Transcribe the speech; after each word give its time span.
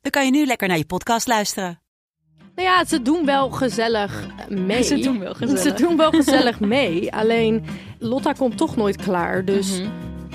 dan 0.00 0.10
kan 0.10 0.24
je 0.24 0.30
nu 0.30 0.46
lekker 0.46 0.68
naar 0.68 0.76
je 0.78 0.84
podcast 0.86 1.26
luisteren. 1.26 1.80
Nou 2.54 2.68
ja, 2.68 2.84
ze 2.84 3.02
doen 3.02 3.24
wel 3.26 3.50
gezellig 3.50 4.26
mee. 4.48 4.82
Ze 4.82 4.98
doen 4.98 5.18
wel 5.18 5.34
gezellig. 5.34 5.62
Ze 5.62 5.72
doen 5.72 5.96
wel 5.96 6.10
gezellig 6.22 6.60
mee. 6.60 7.12
Alleen 7.14 7.64
Lotta 7.98 8.32
komt 8.32 8.56
toch 8.56 8.76
nooit 8.76 8.96
klaar. 8.96 9.44
Dus 9.44 9.68
waarom, 9.78 9.88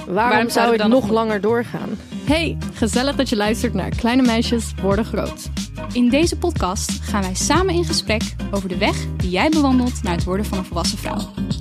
Mhm. 0.06 0.14
Waarom 0.14 0.50
zou 0.50 0.66
ik 0.66 0.72
het 0.72 0.82
dan 0.82 0.90
nog 0.90 1.02
nog- 1.02 1.12
langer 1.12 1.42
doorgaan? 1.42 1.90
Hey, 2.26 2.58
gezellig 2.74 3.16
dat 3.16 3.30
je 3.30 3.36
luistert 3.36 3.74
naar 3.74 3.90
Kleine 3.90 4.22
Meisjes 4.22 4.74
Worden 4.82 5.06
Groot. 5.06 5.50
In 5.94 6.10
deze 6.10 6.38
podcast 6.38 6.92
gaan 7.02 7.22
wij 7.22 7.34
samen 7.36 7.74
in 7.74 7.86
gesprek 7.86 8.22
over 8.52 8.70
de 8.70 8.78
weg 8.78 8.96
die 9.18 9.30
jij 9.30 9.50
bewandelt 9.50 10.04
naar 10.04 10.14
het 10.16 10.24
worden 10.24 10.46
van 10.46 10.58
een 10.58 10.66
volwassen 10.66 10.98
vrouw. 10.98 11.18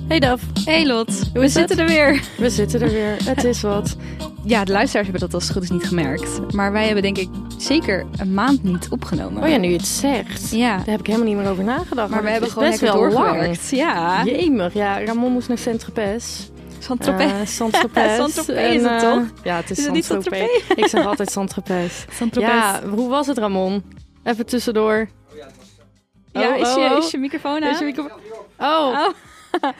Hey 0.07 0.19
Daf, 0.19 0.41
Hey 0.65 0.85
Lot, 0.87 1.31
we 1.33 1.43
is 1.43 1.53
zitten 1.53 1.77
er 1.79 1.87
weer. 1.87 2.21
we 2.37 2.49
zitten 2.49 2.81
er 2.81 2.89
weer. 2.89 3.15
Het 3.23 3.43
is 3.43 3.61
wat. 3.61 3.95
Ja, 4.47 4.63
de 4.63 4.71
luisteraars 4.71 5.07
hebben 5.07 5.25
dat 5.29 5.33
als 5.33 5.43
het 5.43 5.53
goed 5.53 5.63
is 5.63 5.69
niet 5.69 5.83
gemerkt. 5.87 6.53
Maar 6.53 6.71
wij 6.71 6.85
hebben 6.85 7.03
denk 7.03 7.17
ik 7.17 7.29
zeker 7.57 8.05
een 8.17 8.33
maand 8.33 8.63
niet 8.63 8.87
opgenomen. 8.89 9.43
Oh 9.43 9.49
ja, 9.49 9.57
nu 9.57 9.67
je 9.69 9.75
het 9.77 9.87
zegt. 9.87 10.51
Ja, 10.51 10.75
Daar 10.77 10.85
heb 10.85 10.99
ik 10.99 11.05
helemaal 11.07 11.27
niet 11.27 11.37
meer 11.37 11.49
over 11.49 11.63
nagedacht. 11.63 12.09
maar 12.09 12.23
we 12.23 12.29
hebben 12.29 12.49
gewoon 12.49 12.69
best 12.69 12.81
lekker 12.81 12.99
wel 13.01 13.11
doorgewerkt. 13.11 13.69
Ja. 13.69 14.23
Jemig, 14.23 14.73
ja. 14.73 15.03
Ramon 15.03 15.31
moest 15.31 15.47
naar 15.47 15.57
Saint-Tropez. 15.57 16.49
Saint-Tropez. 16.79 17.55
Saint-Tropez. 17.55 18.15
Saint-Tropez 18.17 18.55
En, 18.55 18.73
is 18.73 18.83
het 18.83 18.99
toch? 18.99 19.23
Ja, 19.43 19.55
het 19.55 19.69
is, 19.69 19.77
Is 19.77 19.83
het 19.83 19.93
niet 19.93 20.05
Saint-Tropez. 20.05 20.61
Ik 20.75 20.87
zeg 20.87 21.05
altijd 21.05 21.31
Saint-Tropez. 21.31 22.05
Saint-Tropez. 22.17 22.49
Ja, 22.51 22.81
hoe 22.89 23.09
was 23.09 23.27
het 23.27 23.37
Ramon? 23.37 23.83
Even 24.23 24.45
tussendoor. 24.45 25.07
Ja, 26.33 26.49
Oh, 26.49 26.57
is, 26.57 26.73
je, 26.73 26.79
oh, 26.81 26.91
oh. 26.91 26.97
is 26.97 27.11
je 27.11 27.17
microfoon 27.17 27.63
aan? 27.63 27.69
Is 27.71 27.79
je 27.79 27.85
micro- 27.85 28.09
Oh, 28.59 28.67
Oh. 28.87 29.07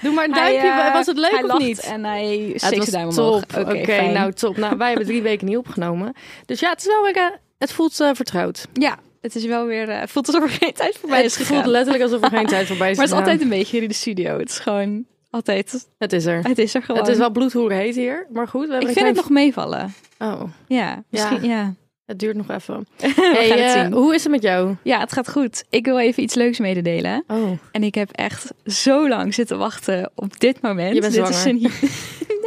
doe 0.02 0.14
maar 0.14 0.26
een 0.26 0.34
Hij, 0.34 0.58
duimpje. 0.58 0.82
eh, 0.82 0.94
was 0.94 1.06
het 1.06 1.18
leuk 1.18 1.32
hij 1.32 1.44
of 1.44 1.48
lacht 1.50 1.62
niet? 1.62 1.80
En 1.80 2.04
hij 2.06 2.38
Ja, 2.38 2.58
steekt 2.58 2.60
zijn 2.90 3.06
was 3.06 3.16
duim 3.16 3.28
omhoog. 3.28 3.44
Oké, 3.58 4.12
nou 4.12 4.32
top. 4.34 4.58
Nou, 4.58 4.78
wij 4.78 4.88
hebben 4.88 5.06
drie 5.08 5.22
weken 5.22 5.48
niet 5.48 5.58
opgenomen. 5.58 6.14
Dus 6.46 6.60
ja, 6.60 6.70
het 6.70 6.80
is 6.80 6.86
wel 6.88 7.04
weer, 7.04 7.16
eh, 7.16 7.26
het 7.58 7.72
voelt 7.72 8.00
eh, 8.00 8.10
vertrouwd. 8.14 8.68
Ja, 8.74 8.98
het 9.22 9.36
is 9.36 9.46
wel 9.46 9.66
weer... 9.66 10.00
het 10.00 10.12
voelt 10.12 10.28
alsof 10.28 10.44
er 10.44 10.50
geen 10.50 10.74
tijd 10.74 10.98
voorbij 10.98 11.24
is 11.24 11.38
het 11.38 11.48
voelt 11.48 11.66
letterlijk 11.66 12.04
alsof 12.04 12.22
er 12.22 12.30
geen 12.38 12.48
tijd 12.56 12.68
voorbij 12.68 12.92
is 12.92 12.98
Maar 12.98 13.06
het 13.06 13.14
is 13.14 13.20
altijd 13.20 13.42
een 13.42 13.50
beetje 13.50 13.72
hier 13.72 13.82
in 13.82 13.88
de 13.88 13.94
studio. 13.94 14.40
Het 14.40 14.50
is 14.50 14.60
gewoon 14.60 15.06
altijd... 15.30 15.88
Het 15.98 16.14
is 16.14 16.26
er. 16.26 16.44
Het 16.44 16.58
is 16.58 16.76
er 16.76 16.84
gewoon. 16.84 17.02
Het 17.02 17.10
is 17.10 17.18
wel 17.18 17.30
bloedhoer 17.30 17.72
heet 17.72 17.96
hier, 17.96 18.28
maar 18.32 18.48
goed. 18.48 18.66
We 18.66 18.72
hebben 18.72 18.90
Ik 18.90 18.96
vind 18.96 19.08
het 19.08 19.16
nog 19.16 19.30
meevallen. 19.30 19.94
Oh, 20.20 20.42
Ja, 20.68 21.04
misschien, 21.10 21.44
ja. 21.44 21.74
het 22.06 22.20
duurt 22.20 22.36
nog 22.36 22.50
even. 22.50 22.88
Hey, 23.36 23.48
het 23.50 23.76
eh, 23.76 23.98
hoe 23.98 24.16
is 24.16 24.24
het 24.24 24.32
met 24.32 24.42
jou? 24.42 24.76
Ja, 24.84 25.00
het 25.00 25.12
gaat 25.12 25.30
goed. 25.30 25.64
Ik 25.70 25.86
wil 25.86 26.00
even 26.00 26.24
iets 26.24 26.36
leuks 26.36 26.60
mededelen. 26.60 27.24
Oh, 27.28 27.52
En 27.72 27.84
ik 27.84 27.96
heb 27.96 28.12
echt 28.12 28.54
zo 28.66 29.08
lang 29.08 29.34
zitten 29.34 29.58
wachten 29.58 30.12
op 30.16 30.40
dit 30.40 30.62
moment. 30.62 30.96
Je 30.96 31.02
bent 31.02 31.14
dit 31.14 31.28
zwanger. 31.28 31.62
Is 31.62 31.72
een 31.82 31.90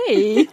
nee. 0.06 0.48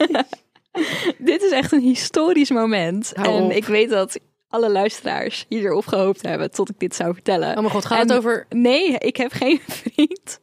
dit 1.18 1.42
is 1.42 1.52
echt 1.52 1.72
een 1.72 1.82
historisch 1.82 2.50
moment. 2.50 3.12
Hou 3.16 3.38
en 3.38 3.44
op. 3.44 3.52
ik 3.52 3.66
weet 3.66 3.90
dat 3.90 4.20
alle 4.56 4.70
luisteraars 4.70 5.46
hier 5.50 5.72
op 5.74 5.86
gehoopt 5.88 6.22
hebben 6.22 6.52
tot 6.52 6.70
ik 6.70 6.80
dit 6.80 6.96
zou 6.96 7.14
vertellen. 7.14 7.50
oh 7.50 7.56
mijn 7.56 7.70
god, 7.70 7.86
gaat 7.86 8.00
En- 8.02 8.08
het 8.08 8.18
over 8.18 8.46
Nee, 8.50 8.98
ik 8.98 9.18
heb 9.18 9.32
geen 9.32 9.60
vriend. 9.82 10.40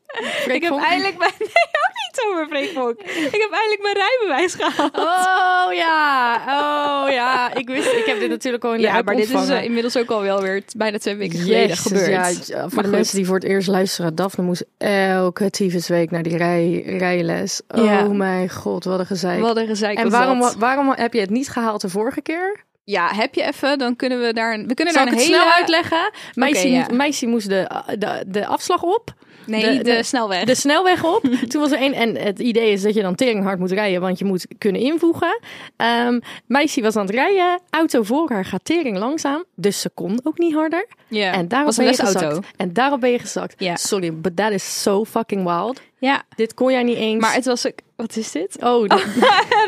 Ik 0.46 0.62
heb 0.62 0.66
Vonk? 0.72 0.84
eindelijk 0.84 1.18
mijn... 1.18 1.32
Nee, 1.38 1.48
ook 1.48 1.96
niet 2.06 2.26
over 2.30 2.46
Freek. 2.46 3.32
Ik 3.32 3.40
heb 3.40 3.50
eindelijk 3.52 3.80
mijn 3.82 3.96
rijbewijs 3.96 4.54
gehaald. 4.54 4.96
Oh 4.98 5.72
ja, 5.74 6.34
oh 6.46 7.10
ja. 7.12 7.54
Ik 7.54 7.68
wist, 7.68 7.92
ik 7.92 8.04
heb 8.04 8.18
dit 8.20 8.28
natuurlijk 8.28 8.64
al 8.64 8.70
in 8.74 8.76
de 8.80 8.82
Ja, 8.86 9.02
maar 9.02 9.16
dit 9.16 9.30
is 9.30 9.48
eh, 9.48 9.64
inmiddels 9.64 9.96
ook 9.96 10.10
al 10.10 10.22
wel 10.22 10.40
weer 10.42 10.62
bijna 10.76 10.98
twee 10.98 11.14
weken 11.16 11.38
geleden 11.38 11.76
gebeurd. 11.76 12.06
Ja, 12.10 12.28
ja, 12.28 12.34
voor 12.34 12.56
Maar 12.58 12.68
de 12.68 12.74
goed. 12.82 12.90
mensen 12.90 13.16
die 13.16 13.26
voor 13.26 13.34
het 13.34 13.44
eerst 13.44 13.68
luisteren, 13.68 14.14
Daphne 14.14 14.44
moest 14.44 14.64
elke 14.78 15.50
tyfusweek 15.50 16.10
naar 16.10 16.22
die 16.22 16.36
rij, 16.36 16.82
rijles. 16.86 17.60
Oh 17.68 17.84
Ja. 17.84 18.02
mijn 18.08 18.50
god, 18.50 18.84
wat 18.84 18.98
een 18.98 19.06
gezeik. 19.06 19.40
Wat 19.40 19.56
een 19.56 19.66
gezeik 19.66 19.98
en 19.98 20.10
waarom, 20.10 20.40
dat. 20.40 20.54
waarom 20.54 20.92
heb 20.96 21.12
je 21.12 21.20
het 21.20 21.30
niet 21.30 21.48
gehaald 21.48 21.80
de 21.80 21.88
vorige 21.88 22.20
keer? 22.22 22.64
Ja, 22.84 23.14
heb 23.14 23.34
je 23.34 23.42
even, 23.42 23.78
dan 23.78 23.96
kunnen 23.96 24.20
we 24.20 24.32
daar... 24.32 24.54
een- 24.54 24.66
We 24.68 24.74
kunnen 24.74 24.94
Zal 24.94 25.04
daar 25.04 25.12
een 25.12 25.18
hele... 25.18 25.34
snel 25.34 25.50
uitleggen? 25.52 26.10
Meisje, 26.34 26.70
ja. 26.70 26.86
meisje 26.92 27.26
moest 27.26 27.48
de, 27.48 27.70
de, 27.98 28.24
de 28.26 28.46
afslag 28.46 28.82
op, 28.82 29.14
Nee, 29.46 29.62
De- 29.62 29.76
de, 29.76 29.82
de- 29.96 30.02
snelweg. 30.02 30.44
de 30.44 30.54
snelweg 30.54 31.04
op. 31.04 31.22
Toen 31.48 31.60
was 31.60 31.70
er 31.70 31.78
één. 31.78 31.92
En 31.92 32.16
het 32.16 32.38
idee 32.38 32.72
is 32.72 32.82
dat 32.82 32.94
je 32.94 33.02
dan 33.02 33.14
tering 33.14 33.44
hard 33.44 33.58
moet 33.58 33.70
rijden, 33.70 34.00
want 34.00 34.18
je 34.18 34.24
moet 34.24 34.46
kunnen 34.58 34.80
invoegen. 34.80 35.40
Ehm 35.76 36.20
meisje 36.46 36.80
was 36.82 36.96
aan 36.96 37.06
het 37.06 37.14
rijden. 37.14 37.60
Auto 37.70 38.02
voor 38.02 38.30
haar 38.30 38.44
gaat 38.44 38.64
tering 38.64 38.98
langzaam. 38.98 39.44
Dus 39.56 39.80
ze 39.80 39.90
kon 39.94 40.20
ook 40.22 40.38
niet 40.38 40.54
harder. 40.54 40.86
ja, 41.08 41.32
En 41.32 41.48
daarop 41.48 41.66
was 41.68 41.76
een 41.76 41.84
ben 41.84 41.92
je 41.94 42.02
lesauto. 42.02 42.28
gezakt. 42.28 42.56
En 42.56 42.72
daarop 42.72 43.00
ben 43.00 43.10
je 43.10 43.18
gezakt. 43.18 43.64
Sorry, 43.74 44.14
but 44.14 44.36
that 44.36 44.50
is 44.52 44.82
so 44.82 45.04
fucking 45.04 45.42
wild. 45.44 45.80
Ja, 45.98 46.22
Dit 46.36 46.54
kon 46.54 46.72
jij 46.72 46.82
niet 46.82 46.96
eens. 46.96 47.20
maar 47.20 47.34
het 47.34 47.44
was 47.44 47.66
ook... 47.66 47.74
Wat 48.02 48.16
is 48.16 48.30
dit? 48.32 48.56
Oh, 48.60 48.86
dat- 48.88 49.04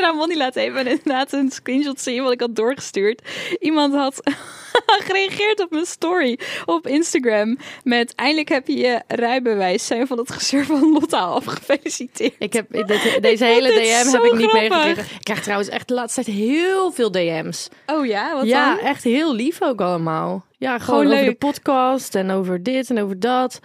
Ramon 0.01 0.29
die 0.29 0.37
laat 0.37 0.57
even 0.57 0.87
inderdaad 0.87 1.33
een 1.33 1.51
screenshot 1.51 2.01
zien 2.01 2.23
wat 2.23 2.33
ik 2.33 2.41
had 2.41 2.57
doorgestuurd. 2.57 3.23
Iemand 3.61 3.95
had 3.95 4.21
gereageerd 5.07 5.61
op 5.61 5.71
mijn 5.71 5.87
story 5.87 6.39
op 6.65 6.87
Instagram 6.87 7.59
met 7.85 8.15
eindelijk 8.15 8.49
heb 8.49 8.67
je 8.69 8.77
je 8.77 9.03
rijbewijs. 9.09 9.87
Zijn 9.87 10.07
van 10.07 10.19
het 10.19 10.33
gezeur 10.33 10.65
van 10.65 10.93
Lotta 10.93 11.19
al 11.19 11.41
gefeliciteerd. 11.45 12.35
ik 12.39 12.53
heb 12.53 12.67
dit- 12.71 13.19
deze 13.23 13.45
hele 13.45 13.69
DM 13.69 14.11
heb 14.13 14.23
ik 14.25 14.35
niet 14.35 14.53
meegekregen. 14.53 15.05
Ik 15.05 15.23
krijg 15.25 15.43
trouwens 15.43 15.69
echt 15.69 15.89
de 15.89 15.95
laatste 15.95 16.25
tijd 16.25 16.37
heel 16.37 16.93
veel 16.93 17.11
DM's. 17.11 17.69
Oh 17.87 18.07
ja, 18.07 18.35
wat 18.35 18.47
ja, 18.47 18.75
dan? 18.75 18.85
echt 18.85 19.05
heel 19.05 19.35
lief 19.35 19.63
ook 19.63 19.81
allemaal. 19.81 20.45
Ja, 20.59 20.79
gewoon 20.79 21.07
over 21.13 21.25
de 21.25 21.35
podcast 21.35 22.15
en 22.15 22.31
over 22.31 22.63
dit 22.63 22.91
en 22.91 23.01
over 23.03 23.21
dat. 23.21 23.61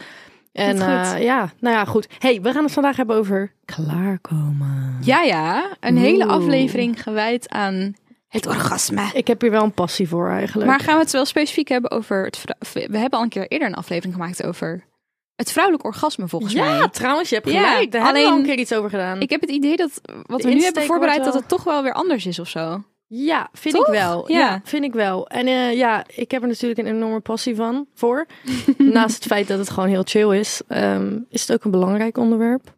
En 0.51 0.81
eh, 0.81 1.21
ja, 1.21 1.51
nou 1.59 1.75
ja, 1.75 1.85
goed. 1.85 2.07
hey, 2.19 2.41
we 2.41 2.51
gaan 2.51 2.63
het 2.63 2.73
vandaag 2.73 2.95
hebben 2.95 3.15
over 3.15 3.53
klaarkomen. 3.65 4.97
Ja, 5.01 5.21
ja. 5.21 5.77
Een 5.79 5.97
hele 5.97 6.25
aflevering 6.25 7.03
gewijd 7.03 7.49
aan 7.49 7.95
het 8.27 8.47
orgasme. 8.47 9.09
Ik 9.13 9.27
heb 9.27 9.41
hier 9.41 9.51
wel 9.51 9.63
een 9.63 9.71
passie 9.73 10.07
voor 10.07 10.29
eigenlijk. 10.29 10.69
Maar 10.69 10.79
gaan 10.79 10.95
we 10.95 11.01
het 11.01 11.11
wel 11.11 11.25
specifiek 11.25 11.67
hebben 11.67 11.91
over 11.91 12.25
het... 12.25 12.43
We 12.71 12.97
hebben 12.97 13.19
al 13.19 13.23
een 13.23 13.29
keer 13.29 13.47
eerder 13.47 13.67
een 13.67 13.73
aflevering 13.73 14.13
gemaakt 14.13 14.43
over 14.43 14.87
het 15.35 15.51
vrouwelijk 15.51 15.85
orgasme 15.85 16.27
volgens 16.27 16.53
ja, 16.53 16.77
mij. 16.77 16.89
trouwens, 16.89 17.29
je 17.29 17.35
hebt 17.35 17.49
Ja, 17.49 17.71
gelijk. 17.71 17.91
Daar 17.91 18.03
hebben 18.03 18.21
we 18.23 18.29
al 18.29 18.37
een 18.37 18.43
keer 18.43 18.57
iets 18.59 18.73
over 18.73 18.89
gedaan. 18.89 19.21
Ik 19.21 19.29
heb 19.29 19.41
het 19.41 19.49
idee 19.49 19.75
dat 19.75 20.01
wat 20.25 20.41
De 20.41 20.47
we 20.47 20.53
nu 20.53 20.61
hebben 20.61 20.83
voorbereid, 20.83 21.23
dat 21.23 21.33
het 21.33 21.47
toch 21.47 21.63
wel 21.63 21.83
weer 21.83 21.93
anders 21.93 22.25
is 22.25 22.39
of 22.39 22.49
zo. 22.49 22.83
Ja, 23.11 23.49
vind 23.53 23.75
Toch? 23.75 23.87
ik 23.87 23.93
wel. 23.93 24.31
Ja. 24.31 24.39
Ja. 24.39 24.61
vind 24.63 24.83
ik 24.83 24.93
wel. 24.93 25.27
En 25.27 25.47
eh, 25.47 25.73
ja, 25.73 26.03
ik 26.15 26.31
heb 26.31 26.41
er 26.41 26.47
natuurlijk 26.47 26.79
een 26.79 26.95
enorme 26.95 27.19
passie 27.19 27.55
van 27.55 27.87
voor. 27.93 28.25
Naast 28.77 29.15
het 29.15 29.25
feit 29.25 29.47
dat 29.47 29.59
het 29.59 29.69
gewoon 29.69 29.89
heel 29.89 30.03
chill 30.05 30.39
is, 30.39 30.61
ehm, 30.67 31.17
is 31.29 31.41
het 31.41 31.51
ook 31.53 31.63
een 31.63 31.71
belangrijk 31.71 32.17
onderwerp. 32.17 32.73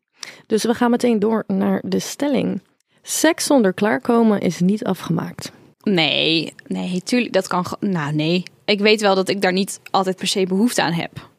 Dus 0.47 0.63
we 0.63 0.73
gaan 0.73 0.91
meteen 0.91 1.19
door 1.19 1.43
naar 1.47 1.81
de 1.85 1.99
stelling. 1.99 2.61
Seks 3.01 3.45
zonder 3.45 3.73
klaarkomen 3.73 4.39
is 4.39 4.59
niet 4.59 4.83
afgemaakt. 4.83 5.51
Nee, 5.83 6.53
nee, 6.67 7.01
tuurlijk, 7.03 7.33
dat 7.33 7.47
kan. 7.47 7.65
Nou, 7.79 8.13
nee. 8.13 8.43
Ik 8.65 8.79
weet 8.79 9.01
wel 9.01 9.15
dat 9.15 9.29
ik 9.29 9.41
daar 9.41 9.53
niet 9.53 9.79
altijd 9.91 10.17
per 10.17 10.27
se 10.27 10.45
behoefte 10.45 10.81
aan 10.81 10.93
heb. 10.93 11.29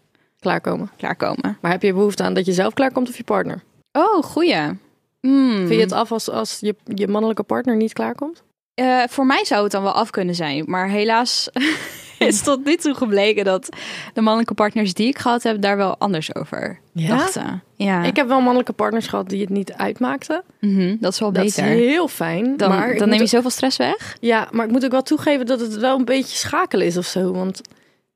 Klaarkomen. 0.40 0.90
Klaarkomen. 0.96 1.58
Maar 1.60 1.70
heb 1.70 1.82
je 1.82 1.92
behoefte 1.92 2.22
aan 2.22 2.34
dat 2.34 2.46
je 2.46 2.52
zelf 2.52 2.74
klaarkomt 2.74 3.08
of 3.08 3.16
je 3.16 3.24
partner? 3.24 3.62
Oh, 3.92 4.22
goeie. 4.22 4.78
Hmm. 5.20 5.56
Vind 5.56 5.68
je 5.68 5.80
het 5.80 5.92
af 5.92 6.12
als, 6.12 6.30
als 6.30 6.58
je, 6.60 6.76
je 6.84 7.08
mannelijke 7.08 7.42
partner 7.42 7.76
niet 7.76 7.92
klaarkomt? 7.92 8.42
Eh, 8.74 9.02
voor 9.08 9.26
mij 9.26 9.44
zou 9.44 9.62
het 9.62 9.72
dan 9.72 9.82
wel 9.82 9.92
af 9.92 10.10
kunnen 10.10 10.34
zijn. 10.34 10.64
Maar 10.66 10.88
helaas 10.88 11.48
is 12.18 12.42
tot 12.42 12.64
nu 12.64 12.76
toe 12.76 12.94
gebleken 12.94 13.44
dat 13.44 13.68
de 14.14 14.20
mannelijke 14.20 14.54
partners 14.54 14.94
die 14.94 15.06
ik 15.08 15.18
gehad 15.18 15.42
heb, 15.42 15.60
daar 15.60 15.76
wel 15.76 15.96
anders 15.98 16.34
over 16.34 16.78
Ja? 16.92 17.08
dachten. 17.16 17.62
Ja, 17.76 18.02
Ik 18.02 18.16
heb 18.16 18.28
wel 18.28 18.40
mannelijke 18.40 18.72
partners 18.72 19.06
gehad 19.06 19.28
die 19.28 19.40
het 19.40 19.48
niet 19.50 19.72
uitmaakten. 19.72 20.42
Mhm, 20.60 20.96
dat 21.00 21.12
is 21.12 21.18
wel 21.20 21.32
Dat 21.32 21.44
beter. 21.44 21.64
is 21.64 21.70
heel 21.70 22.08
fijn. 22.08 22.56
dan 22.56 22.68
maar 22.68 22.96
dan 22.96 23.08
neem 23.08 23.20
je 23.20 23.26
zoveel 23.26 23.50
stress 23.50 23.76
weg. 23.76 24.16
Ja, 24.20 24.48
maar 24.50 24.64
ik 24.66 24.70
moet 24.72 24.84
ook 24.84 24.90
wel 24.90 25.02
toegeven 25.02 25.46
dat 25.46 25.60
het 25.60 25.76
wel 25.76 25.98
een 25.98 26.04
beetje 26.04 26.36
schakelen 26.36 26.86
is 26.86 26.96
of 26.96 27.06
zo. 27.06 27.32
Want 27.32 27.60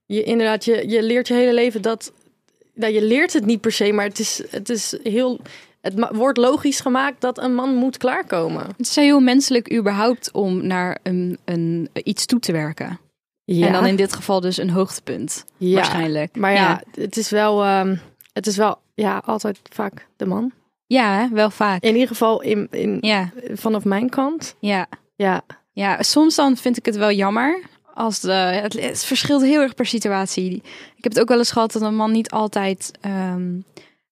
je, 0.06 0.22
inderdaad, 0.22 0.64
je, 0.64 0.88
je 0.88 1.02
leert 1.02 1.28
je 1.28 1.34
hele 1.34 1.54
leven 1.54 1.82
dat... 1.82 2.12
Nou, 2.74 2.92
je 2.92 3.02
leert 3.02 3.32
het 3.32 3.46
niet 3.46 3.60
per 3.60 3.72
se, 3.72 3.92
maar 3.92 4.04
het 4.04 4.18
is, 4.18 4.42
het 4.50 4.68
is 4.68 4.98
heel... 5.02 5.40
Het 5.94 6.16
wordt 6.16 6.38
logisch 6.38 6.80
gemaakt 6.80 7.20
dat 7.20 7.38
een 7.38 7.54
man 7.54 7.74
moet 7.74 7.96
klaarkomen. 7.96 8.66
Het 8.76 8.86
is 8.86 8.96
heel 8.96 9.20
menselijk 9.20 9.72
überhaupt 9.72 10.30
om 10.32 10.66
naar 10.66 10.98
een, 11.02 11.38
een, 11.44 11.88
iets 11.94 12.26
toe 12.26 12.38
te 12.40 12.52
werken. 12.52 12.98
Ja, 13.44 13.66
En 13.66 13.72
dan 13.72 13.86
in 13.86 13.96
dit 13.96 14.12
geval 14.12 14.40
dus 14.40 14.56
een 14.56 14.70
hoogtepunt. 14.70 15.44
ja. 15.56 15.74
Waarschijnlijk. 15.74 16.36
Maar 16.36 16.52
ja, 16.52 16.82
het 16.94 17.16
is 17.16 17.30
wel... 17.30 17.64
ehm, 17.64 17.96
het 18.32 18.46
is 18.46 18.56
wel 18.56 18.78
ja, 18.94 19.22
altijd 19.24 19.58
vaak 19.72 20.06
de 20.16 20.26
man. 20.26 20.52
Ja, 20.86 21.28
wel 21.32 21.50
vaak. 21.50 21.82
In 21.82 21.92
ieder 21.92 22.08
geval 22.08 22.42
in, 22.42 22.68
in, 22.70 22.98
Ja, 23.00 23.30
vanaf 23.52 23.84
mijn 23.84 24.08
kant. 24.08 24.54
ja. 24.60 24.86
Ja, 25.16 25.42
Ja, 25.72 26.02
soms 26.02 26.34
dan 26.34 26.56
vind 26.56 26.76
ik 26.76 26.84
het 26.86 26.96
wel 26.96 27.12
jammer. 27.12 27.62
als 27.94 28.20
de, 28.20 28.32
het, 28.32 28.72
het 28.80 29.04
verschilt 29.04 29.42
heel 29.42 29.60
erg 29.60 29.74
per 29.74 29.86
situatie. 29.86 30.54
Ik 30.96 31.02
heb 31.04 31.12
het 31.12 31.20
ook 31.20 31.28
wel 31.28 31.38
eens 31.38 31.50
gehad 31.50 31.72
dat 31.72 31.82
een 31.82 31.96
man 31.96 32.12
niet 32.12 32.30
altijd 32.30 32.90
ehm, 33.00 33.54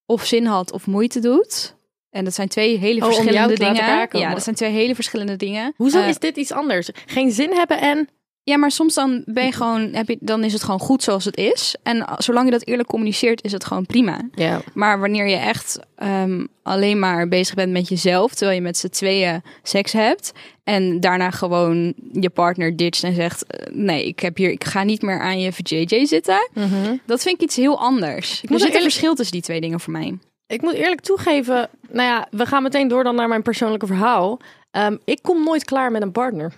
of 0.07 0.25
zin 0.27 0.47
had 0.47 0.73
of 0.73 0.87
moeite 0.87 1.21
doet. 1.21 1.77
En 2.11 2.25
dat 2.25 2.35
zijn 2.35 2.49
twee 2.49 2.79
hele 2.79 3.01
Oh, 3.01 3.07
verschillende 3.07 3.55
dingen. 3.55 4.09
Ja, 4.11 4.33
dat 4.35 4.43
zijn 4.43 4.57
twee 4.57 4.71
hele 4.71 4.95
verschillende 4.95 5.37
dingen. 5.37 5.73
Hoezo 5.77 6.01
Eh, 6.01 6.09
is 6.09 6.19
dit 6.19 6.37
iets 6.37 6.53
anders? 6.53 6.89
Geen 7.07 7.31
zin 7.31 7.53
hebben 7.53 7.81
en... 7.81 8.09
Ja, 8.45 8.57
maar 8.57 8.71
soms 8.71 8.95
dan 8.95 9.23
ben 9.27 9.45
je 9.45 9.53
gewoon, 9.53 9.93
heb 9.93 10.09
je, 10.09 10.17
dan 10.21 10.45
is 10.45 10.53
het 10.53 10.63
gewoon 10.63 10.81
goed 10.81 11.03
zoals 11.03 11.25
het 11.25 11.37
is. 11.37 11.77
En 11.83 12.07
zolang 12.19 12.45
je 12.45 12.51
dat 12.53 12.67
eerlijk 12.67 12.89
communiceert, 12.89 13.45
is 13.45 13.53
het 13.53 13.65
gewoon 13.65 13.87
prima. 13.87 14.21
Ja. 14.35 14.61
Maar 14.75 15.01
wanneer 15.01 15.29
je 15.29 15.37
echt 15.37 15.79
ehm, 15.97 16.45
alleen 16.63 16.99
maar 16.99 17.29
bezig 17.29 17.55
bent 17.55 17.73
met 17.73 17.89
jezelf, 17.89 18.35
terwijl 18.35 18.57
je 18.57 18.63
met 18.63 18.77
z'n 18.77 18.89
tweeën 18.89 19.43
seks 19.63 19.93
hebt, 19.93 20.33
en 20.65 21.01
daarna 21.01 21.31
gewoon 21.31 21.95
je 22.13 22.31
partner 22.31 22.77
ditcht 22.77 23.03
en 23.03 23.15
zegt: 23.15 23.47
eh, 23.47 23.75
Nee, 23.75 24.07
ik, 24.07 24.21
heb 24.21 24.37
hier, 24.37 24.51
ik 24.51 24.65
ga 24.65 24.83
niet 24.83 25.03
meer 25.03 25.21
aan 25.21 25.41
je 25.41 25.53
VJJ 25.53 26.05
zitten. 26.07 26.49
Dat 27.07 27.23
vind 27.23 27.35
ik 27.37 27.43
iets 27.43 27.57
heel 27.57 27.79
anders. 27.79 28.41
moet 28.43 28.51
er 28.51 28.55
er 28.55 28.59
zit 28.59 28.61
een 28.61 28.67
eerlijk- 28.75 28.83
verschil 28.83 29.15
tussen 29.15 29.33
die 29.35 29.43
twee 29.43 29.61
dingen 29.61 29.81
voor 29.81 29.93
mij. 29.93 30.19
Ik 30.47 30.63
moet 30.63 30.75
eerlijk 30.75 31.01
toegeven, 31.01 31.69
nou 31.91 32.09
ja, 32.09 32.27
we 32.31 32.47
gaan 32.47 32.63
meteen 32.63 32.89
door 32.89 33.05
dan 33.05 33.15
naar 33.15 33.29
mijn 33.29 33.43
persoonlijke 33.43 33.87
verhaal. 33.87 34.39
Ehm, 34.71 34.97
ik 35.05 35.19
kom 35.23 35.45
nooit 35.45 35.65
klaar 35.65 35.91
met 35.91 36.03
een 36.03 36.13
partner. 36.13 36.53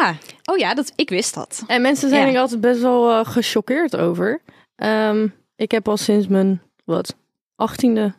Ah, 0.00 0.14
oh 0.44 0.56
ja, 0.56 0.74
dat, 0.74 0.92
ik 0.96 1.08
wist 1.08 1.34
dat. 1.34 1.62
En 1.66 1.82
mensen 1.82 2.08
zijn 2.08 2.26
Ja. 2.28 2.34
er 2.34 2.40
altijd 2.40 2.60
best 2.60 2.80
wel 2.80 3.10
eh, 3.10 3.24
gechoqueerd 3.26 3.96
over. 3.96 4.40
Ehm, 4.76 5.28
ik 5.56 5.70
heb 5.70 5.88
al 5.88 5.96
sinds 5.96 6.26
mijn, 6.26 6.62
wat, 6.84 7.16
achttiende 7.56 8.14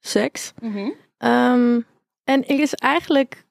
seks. 0.00 0.52
Ehm, 1.18 1.80
en 2.24 2.46
er 2.46 2.60
is 2.60 2.74
eigenlijk 2.74 3.44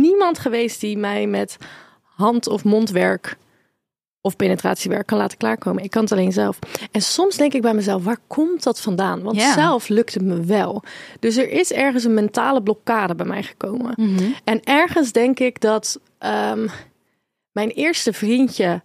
niemand 0.00 0.38
geweest 0.38 0.80
die 0.80 0.98
mij 0.98 1.26
met 1.26 1.56
hand- 2.02 2.46
of 2.48 2.64
mondwerk 2.64 3.36
of 4.20 4.36
penetratiewerk 4.36 5.06
kan 5.06 5.18
laten 5.18 5.38
klaarkomen. 5.38 5.84
Ik 5.84 5.90
kan 5.90 6.02
het 6.02 6.12
alleen 6.12 6.32
zelf. 6.32 6.58
En 6.90 7.02
soms 7.02 7.36
denk 7.36 7.52
ik 7.52 7.62
bij 7.62 7.74
mezelf, 7.74 8.04
waar 8.04 8.20
komt 8.26 8.62
dat 8.62 8.80
vandaan? 8.80 9.22
Want 9.22 9.40
zelf 9.40 9.88
lukt 9.88 10.14
het 10.14 10.22
me 10.22 10.44
wel. 10.44 10.82
Dus 11.20 11.36
er 11.36 11.50
is 11.50 11.72
ergens 11.72 12.04
een 12.04 12.14
mentale 12.14 12.62
blokkade 12.62 13.14
bij 13.14 13.26
mij 13.26 13.42
gekomen. 13.42 13.94
En 14.44 14.62
ergens 14.64 15.12
denk 15.12 15.38
ik 15.38 15.60
dat 15.60 16.00
ehm, 16.18 16.68
mijn 17.52 17.68
eerste 17.68 18.12
vriendje, 18.12 18.82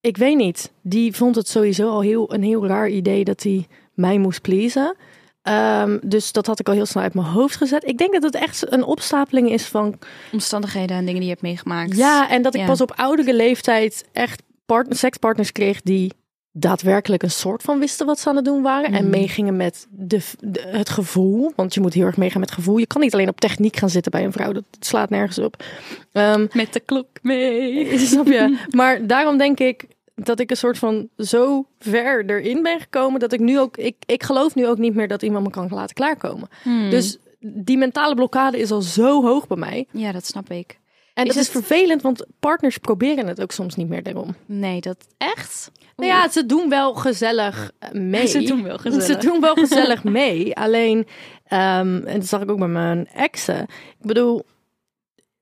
ik 0.00 0.16
weet 0.16 0.36
niet, 0.36 0.72
die 0.82 1.16
vond 1.16 1.34
het 1.36 1.48
sowieso 1.48 1.88
al 1.88 2.00
heel, 2.00 2.34
een 2.34 2.42
heel 2.42 2.66
raar 2.66 2.88
idee 2.88 3.24
dat 3.24 3.42
hij 3.42 3.66
mij 3.94 4.18
moest 4.18 4.42
pleasen. 4.42 4.96
Ehm, 5.42 5.98
dus 6.02 6.32
dat 6.32 6.46
had 6.46 6.60
ik 6.60 6.68
al 6.68 6.74
heel 6.74 6.86
snel 6.86 7.02
uit 7.02 7.14
mijn 7.14 7.26
hoofd 7.26 7.56
gezet. 7.56 7.86
Ik 7.88 7.98
denk 7.98 8.12
dat 8.12 8.22
het 8.22 8.34
echt 8.34 8.72
een 8.72 8.84
opstapeling 8.84 9.50
is 9.50 9.64
van 9.64 9.98
Omstandigheden 10.32 10.96
en 10.96 11.04
dingen 11.04 11.14
die 11.20 11.22
je 11.22 11.28
hebt 11.34 11.42
meegemaakt. 11.42 11.96
ja, 11.96 12.30
en 12.30 12.42
dat 12.42 12.54
ik 12.54 12.60
Ja. 12.60 12.66
pas 12.66 12.80
op 12.80 12.92
oudere 12.96 13.34
leeftijd 13.34 14.08
echt 14.12 14.42
part 14.66 14.96
sekspartners 14.96 15.52
kreeg 15.52 15.80
die 15.82 16.12
daadwerkelijk 16.52 17.22
een 17.22 17.30
soort 17.30 17.62
van 17.62 17.78
wisten 17.78 18.06
wat 18.06 18.18
ze 18.20 18.28
aan 18.28 18.36
het 18.36 18.44
doen 18.44 18.62
waren. 18.62 18.92
En 18.92 19.02
Mhm. 19.02 19.10
meegingen 19.10 19.56
met 19.56 19.86
de, 19.90 20.20
de- 20.40 20.64
het 20.66 20.90
gevoel. 20.90 21.52
Want 21.56 21.74
je 21.74 21.80
moet 21.80 21.94
heel 21.94 22.06
erg 22.06 22.16
meegaan 22.16 22.40
met 22.40 22.50
gevoel. 22.50 22.76
Je 22.78 22.86
kan 22.86 23.00
niet 23.00 23.12
alleen 23.14 23.28
op 23.28 23.40
techniek 23.40 23.76
gaan 23.76 23.90
zitten 23.90 24.12
bij 24.12 24.24
een 24.24 24.32
vrouw. 24.32 24.52
Dat 24.52 24.64
slaat 24.80 25.10
nergens 25.10 25.38
op. 25.38 25.64
Ehm, 26.12 26.46
Met 26.52 26.72
de 26.72 26.80
klok 26.80 27.06
mee. 27.22 27.98
snap 27.98 28.26
je? 28.26 28.58
Maar 28.70 29.06
daarom 29.06 29.38
denk 29.38 29.58
ik 29.60 29.84
dat 30.24 30.40
ik 30.40 30.50
een 30.50 30.56
soort 30.56 30.78
van 30.78 31.08
zo 31.16 31.66
ver 31.78 32.30
erin 32.30 32.62
ben 32.62 32.80
gekomen 32.80 33.20
dat 33.20 33.32
ik 33.32 33.40
nu 33.40 33.58
ook, 33.58 33.76
ik, 33.76 33.96
ik 34.06 34.22
geloof 34.22 34.54
nu 34.54 34.66
ook 34.66 34.78
niet 34.78 34.94
meer 34.94 35.08
dat 35.08 35.22
iemand 35.22 35.44
me 35.44 35.50
kan 35.50 35.68
laten 35.70 35.94
klaarkomen. 35.94 36.48
Hmm. 36.62 36.90
Dus 36.90 37.18
die 37.40 37.76
mentale 37.78 38.14
blokkade 38.14 38.58
is 38.58 38.70
al 38.70 38.80
zo 38.82 39.22
hoog 39.22 39.46
bij 39.46 39.56
mij. 39.56 39.86
Ja, 39.90 40.12
dat 40.12 40.26
snap 40.26 40.50
ik. 40.50 40.78
En 41.14 41.26
Is 41.26 41.34
dat 41.34 41.42
is 41.42 41.52
het- 41.52 41.64
vervelend, 41.64 42.02
want 42.02 42.26
partners 42.40 42.78
proberen 42.78 43.26
het 43.26 43.42
ook 43.42 43.52
soms 43.52 43.74
niet 43.76 43.88
meer 43.88 44.02
daarom. 44.02 44.34
Nee, 44.46 44.80
dat 44.80 45.06
echt? 45.18 45.70
Nou 45.96 46.10
ja, 46.12 46.28
ze 46.28 46.46
doen 46.46 46.68
wel 46.68 46.94
gezellig 46.94 47.70
eh, 47.78 47.90
mee. 47.90 48.26
Ze 48.36 48.42
doen 48.42 48.62
wel 48.62 48.78
gezellig. 48.84 49.04
Ze 49.06 49.16
doen 49.16 49.40
wel 49.40 49.54
gezellig 49.54 50.04
mee. 50.04 50.56
Alleen, 50.56 51.06
ehm, 51.46 51.96
en 52.06 52.18
dat 52.18 52.26
zag 52.26 52.40
ik 52.42 52.50
ook 52.50 52.58
bij 52.58 52.68
mijn 52.68 53.08
exen. 53.14 53.62
Ik 54.00 54.06
bedoel, 54.06 54.42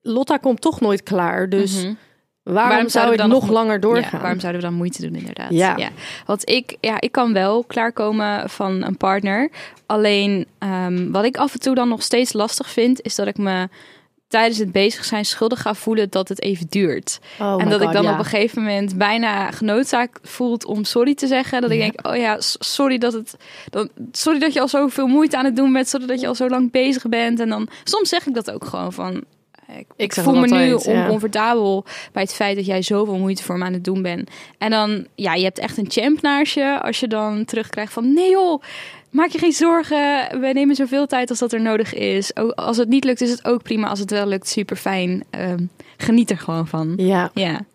Lotta 0.01 0.37
komt 0.37 0.61
toch 0.61 0.79
nooit 0.81 1.03
klaar. 1.03 1.49
Dus 1.49 1.83
Mhm. 1.83 1.93
Waarom, 2.53 2.77
zou 2.77 2.89
zouden 2.89 3.11
we 3.15 3.21
dan 3.21 3.29
nog 3.29 3.41
nog- 3.41 3.51
langer 3.51 3.73
Ja, 3.73 3.79
doorgaan? 3.79 4.19
waarom 4.21 4.39
zouden 4.39 4.61
we 4.61 4.67
dan 4.67 4.77
moeite 4.77 5.01
doen, 5.01 5.15
inderdaad? 5.15 5.51
Ja. 5.51 5.77
Want 6.25 6.49
ik, 6.49 6.77
ja, 6.81 7.01
ik 7.01 7.11
kan 7.11 7.33
wel 7.33 7.63
klaarkomen 7.63 8.49
van 8.49 8.83
een 8.83 8.97
partner. 8.97 9.49
Alleen 9.85 10.45
ehm, 10.57 11.11
wat 11.11 11.23
ik 11.25 11.37
af 11.37 11.53
en 11.53 11.59
toe 11.59 11.75
dan 11.75 11.89
nog 11.89 12.03
steeds 12.03 12.33
lastig 12.33 12.69
vind, 12.69 13.01
is 13.01 13.15
dat 13.15 13.27
ik 13.27 13.37
me 13.37 13.67
tijdens 14.27 14.57
het 14.57 14.71
bezig 14.71 15.05
zijn 15.05 15.25
schuldig 15.25 15.61
ga 15.61 15.73
voelen 15.73 16.09
dat 16.09 16.29
het 16.29 16.41
even 16.41 16.65
duurt. 16.69 17.19
Oh 17.39 17.61
en 17.61 17.69
dat 17.69 17.81
ik 17.81 17.91
dan 17.91 18.03
ja. 18.03 18.11
op 18.13 18.19
een 18.19 18.25
gegeven 18.25 18.61
moment 18.61 18.97
bijna 18.97 19.51
genoodzaakt 19.51 20.19
voelt 20.23 20.65
om 20.65 20.83
sorry 20.83 21.15
te 21.15 21.27
zeggen. 21.27 21.61
Dat 21.61 21.71
ik 21.71 21.79
denk, 21.79 22.07
oh 22.07 22.15
ja, 22.15 22.35
sorry 22.59 22.97
dat 22.97 23.13
het, 23.13 23.35
dan, 23.69 23.89
sorry 24.11 24.39
dat 24.39 24.53
je 24.53 24.61
al 24.61 24.67
zoveel 24.67 25.07
moeite 25.07 25.37
aan 25.37 25.45
het 25.45 25.55
doen 25.55 25.73
bent, 25.73 25.87
sorry 25.87 26.05
dat 26.05 26.19
je 26.21 26.27
al 26.27 26.35
zo 26.35 26.49
lang 26.49 26.71
bezig 26.71 27.07
bent. 27.09 27.39
En 27.39 27.49
dan 27.49 27.67
soms 27.83 28.09
zeg 28.09 28.27
ik 28.27 28.33
dat 28.33 28.51
ook 28.51 28.65
gewoon 28.65 28.93
van. 28.93 29.23
Ik, 29.95 30.13
voel 30.13 30.39
me 30.39 30.47
nu 30.47 30.91
ja. 30.91 31.03
oncomfortabel 31.03 31.85
bij 32.11 32.21
het 32.21 32.33
feit 32.33 32.55
dat 32.55 32.65
jij 32.65 32.81
zoveel 32.81 33.17
moeite 33.17 33.43
voor 33.43 33.57
me 33.57 33.65
aan 33.65 33.73
het 33.73 33.83
doen 33.83 34.01
bent. 34.01 34.29
En 34.57 34.69
dan, 34.69 35.05
ja, 35.15 35.33
je 35.33 35.43
hebt 35.43 35.59
echt 35.59 35.77
een 35.77 35.91
champ 35.91 36.21
naast 36.21 36.53
je 36.53 36.81
als 36.81 36.99
je 36.99 37.07
dan 37.07 37.45
terugkrijgt 37.45 37.93
van 37.93 38.13
nee 38.13 38.29
joh, 38.29 38.61
maak 39.11 39.29
je 39.29 39.37
geen 39.37 39.51
zorgen. 39.51 40.39
We 40.39 40.49
nemen 40.53 40.75
zoveel 40.75 41.07
tijd 41.07 41.29
als 41.29 41.39
dat 41.39 41.53
er 41.53 41.61
nodig 41.61 41.93
is. 41.93 42.35
Ook 42.35 42.51
als 42.51 42.77
het 42.77 42.89
niet 42.89 43.03
lukt, 43.03 43.21
is 43.21 43.31
het 43.31 43.45
ook 43.45 43.63
prima. 43.63 43.87
Als 43.87 43.99
het 43.99 44.11
wel 44.11 44.27
lukt, 44.27 44.47
super 44.47 44.75
fijn. 44.75 45.23
geniet 45.97 46.29
er 46.29 46.37
gewoon 46.37 46.67
van. 46.67 46.93
Ja. 46.97 47.31
Ja. 47.33 47.65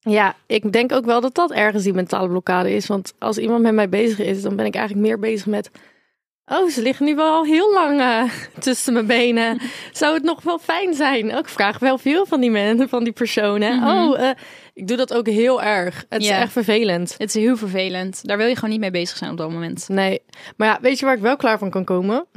ja, 0.00 0.34
ik 0.46 0.72
denk 0.72 0.92
ook 0.92 1.04
wel 1.04 1.20
dat 1.20 1.34
dat 1.34 1.52
ergens 1.52 1.82
die 1.82 1.94
mentale 1.94 2.28
blokkade 2.28 2.74
is. 2.74 2.86
Want 2.86 3.14
als 3.18 3.38
iemand 3.38 3.62
met 3.62 3.74
mij 3.74 3.88
bezig 3.88 4.18
is, 4.18 4.42
dan 4.42 4.56
ben 4.56 4.66
ik 4.66 4.74
eigenlijk 4.74 5.06
meer 5.06 5.18
bezig 5.18 5.46
met... 5.46 5.70
Oh, 6.46 6.68
ze 6.68 6.82
liggen 6.82 7.06
nu 7.06 7.14
wel 7.14 7.32
al 7.32 7.44
heel 7.44 7.72
lang 7.72 8.00
eh, 8.00 8.22
tussen 8.64 8.92
mijn 8.92 9.06
benen. 9.06 9.60
Zou 9.92 10.14
het 10.14 10.22
nog 10.22 10.42
wel 10.42 10.58
fijn 10.58 10.94
zijn? 10.94 11.32
Oh, 11.32 11.38
ik 11.38 11.48
vraag 11.48 11.78
wel 11.78 11.98
veel 11.98 12.26
van 12.26 12.40
die 12.40 12.50
mensen, 12.50 12.88
van 12.88 13.04
die 13.04 13.12
personen. 13.12 13.76
Mhm. 13.76 13.88
Oh, 13.88 14.20
eh, 14.20 14.36
ik 14.74 14.86
doe 14.86 14.96
dat 14.96 15.14
ook 15.14 15.26
heel 15.26 15.62
erg. 15.62 16.04
Het 16.08 16.22
is 16.22 16.28
echt 16.28 16.52
vervelend. 16.52 17.14
Het 17.18 17.34
is 17.34 17.42
heel 17.42 17.56
vervelend. 17.56 18.26
Daar 18.26 18.36
wil 18.36 18.46
je 18.46 18.54
gewoon 18.54 18.70
niet 18.70 18.80
mee 18.80 18.90
bezig 18.90 19.16
zijn 19.16 19.30
op 19.30 19.36
dat 19.36 19.50
moment. 19.50 19.88
Nee, 19.88 20.22
maar 20.56 20.68
ja, 20.68 20.78
weet 20.80 20.98
je 20.98 21.04
waar 21.04 21.14
ik 21.14 21.22
wel 21.22 21.36
klaar 21.36 21.58
van 21.58 21.70
kan 21.70 21.84
komen? 21.84 22.26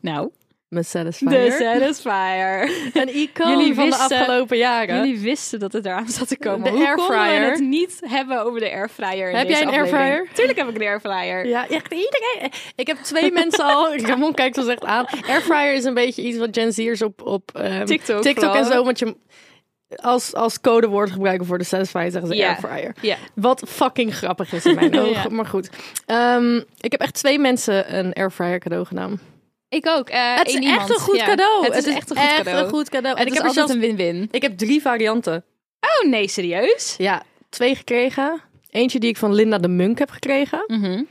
Nou, 0.00 0.30
Mijn 0.68 0.84
Satisfyer. 0.84 1.52
Satisfier. 1.52 2.70
Een 3.02 3.16
icoon 3.16 3.50
Jullie 3.50 3.74
van 3.74 3.90
de 3.90 3.96
afgelopen 3.96 4.56
jaren. 4.56 4.96
Jullie 4.96 5.20
wisten 5.20 5.58
dat 5.58 5.72
het 5.72 5.84
eraan 5.86 6.08
zat 6.08 6.28
te 6.28 6.38
komen. 6.38 6.62
De 6.64 6.70
Hoe 6.70 6.86
airfryer. 6.86 7.40
we 7.40 7.50
het 7.50 7.60
niet 7.60 8.00
hebben 8.00 8.42
over 8.44 8.60
de 8.60 8.70
airfryer 8.70 9.30
in 9.30 9.36
Heb 9.36 9.46
deze 9.46 9.58
jij 9.58 9.68
een 9.68 9.74
aflevering? 9.74 10.06
airfryer? 10.08 10.34
Tuurlijk 10.34 10.58
heb 10.58 10.68
ik 10.68 10.74
een 10.74 10.82
airfryer. 10.82 11.46
Ja, 11.46 11.68
echt 11.68 11.92
iedereen. 11.92 12.50
Ik 12.76 12.86
heb 12.86 12.96
twee 12.96 13.32
mensen 13.32 13.64
al. 13.64 13.96
Ramon 13.96 14.34
kijkt 14.34 14.58
ons 14.58 14.66
echt 14.66 14.84
aan. 14.84 15.06
Airfryer 15.28 15.74
is 15.74 15.84
een 15.84 15.94
beetje 15.94 16.22
iets 16.22 16.38
wat 16.38 16.48
Gen 16.52 16.72
Z'ers 16.72 17.02
op, 17.02 17.22
op 17.22 17.50
ehm, 17.54 17.84
TikTok 17.84 18.22
TikTok 18.22 18.54
en 18.54 18.64
zo. 18.64 18.84
Want 18.84 18.98
je 18.98 19.16
als, 19.96 20.34
als 20.34 20.60
codewoord 20.60 21.10
gebruiken 21.10 21.46
voor 21.46 21.58
de 21.58 21.64
Satisfyer 21.64 22.10
zeggen 22.10 22.36
ze 22.36 22.46
airfryer. 22.46 22.94
Wat 23.34 23.62
fucking 23.68 24.14
grappig 24.14 24.52
is 24.52 24.64
in 24.64 24.74
mijn 24.74 24.98
ogen. 25.04 25.10
Ja. 25.10 25.28
Maar 25.30 25.46
goed. 25.46 25.70
Ehm, 26.06 26.56
ik 26.80 26.90
heb 26.90 27.00
echt 27.00 27.14
twee 27.14 27.38
mensen 27.38 27.96
een 27.98 28.12
airfryer 28.12 28.58
cadeau 28.58 28.84
gedaan. 28.84 29.20
Ik 29.68 29.86
ook. 29.86 30.08
eh, 30.08 30.36
Het 30.36 30.48
is 30.48 30.54
echt 30.54 30.90
een 30.90 30.96
goed 31.00 31.16
Ja. 31.16 31.24
cadeau. 31.26 31.64
Het, 31.64 31.74
is 31.86 31.94
echt 31.94 32.10
een 32.10 32.16
goed 32.16 32.34
cadeau. 32.36 32.64
een 32.64 32.68
goed 32.70 32.88
cadeau. 32.88 33.16
En 33.18 33.24
het 33.24 33.28
ik 33.28 33.34
heb 33.34 33.42
er 33.42 33.48
altijd 33.48 33.68
zelfs, 33.68 33.72
een 33.72 33.96
win-win. 33.96 34.28
ik 34.30 34.42
heb 34.42 34.58
drie 34.58 34.80
varianten. 34.80 35.44
Oh 35.80 36.10
nee, 36.10 36.28
serieus? 36.28 36.94
Ja, 36.98 37.22
twee 37.48 37.74
gekregen. 37.74 38.40
Eentje 38.70 38.98
die 38.98 39.08
ik 39.08 39.16
van 39.16 39.34
Linda 39.34 39.58
de 39.58 39.68
Munk 39.68 39.98
heb 39.98 40.10
gekregen. 40.10 40.64
Mhm. 40.66 41.02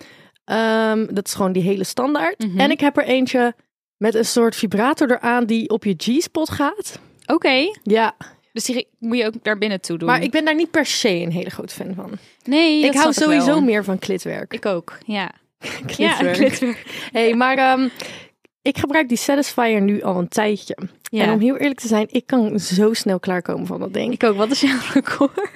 Ehm, 0.46 1.06
dat 1.14 1.28
is 1.28 1.34
gewoon 1.34 1.52
die 1.52 1.64
hele 1.64 1.84
standaard. 1.84 2.44
Mhm. 2.48 2.60
En 2.60 2.72
ik 2.72 2.80
heb 2.80 2.98
er 2.98 3.04
eentje 3.04 3.56
met 3.98 4.16
een 4.16 4.26
soort 4.26 4.56
vibrator 4.56 5.12
eraan 5.12 5.46
die 5.46 5.70
op 5.70 5.84
je 5.84 5.94
G-spot 5.98 6.50
gaat. 6.50 7.00
Oké. 7.26 7.72
Ja, 7.84 8.16
Dus 8.54 8.64
die 8.64 8.88
moet 9.00 9.18
je 9.18 9.26
ook 9.26 9.34
daar 9.44 9.58
binnen 9.58 9.82
toe 9.82 9.98
doen. 9.98 10.08
maar 10.08 10.22
ik 10.24 10.32
ben 10.32 10.46
daar 10.46 10.56
niet 10.56 10.72
per 10.72 10.86
se 10.86 11.10
een 11.10 11.32
hele 11.32 11.50
grote 11.50 11.74
fan 11.74 11.94
van. 11.96 12.12
nee, 12.44 12.84
ik 12.86 12.94
hou 12.94 13.14
sowieso 13.14 13.46
wel. 13.46 13.62
meer 13.62 13.84
van 13.84 14.00
klitwerk. 14.00 14.54
Ik 14.54 14.66
ook, 14.66 14.98
ja. 15.06 15.32
klitwerk. 15.86 15.98
Ja, 16.22 16.32
klitwerk. 16.32 16.84
Hey, 17.12 17.34
maar 17.34 17.58
ehm, 17.58 17.88
ik 18.66 18.78
gebruik 18.78 19.08
die 19.08 19.18
Satisfyer 19.18 19.82
nu 19.82 20.02
al 20.02 20.18
een 20.18 20.28
tijdje. 20.28 20.78
Ja. 21.02 21.24
En 21.24 21.32
om 21.32 21.40
heel 21.40 21.56
eerlijk 21.56 21.80
te 21.80 21.88
zijn, 21.88 22.08
ik 22.10 22.26
kan 22.26 22.60
zo 22.60 22.94
snel 22.94 23.20
klaarkomen 23.20 23.68
van 23.68 23.80
dat 23.80 23.94
ding. 23.94 24.14
Ik 24.14 24.24
ook. 24.24 24.36
Wat 24.36 24.52
is 24.52 24.62
jouw 24.62 24.78
record? 24.94 25.50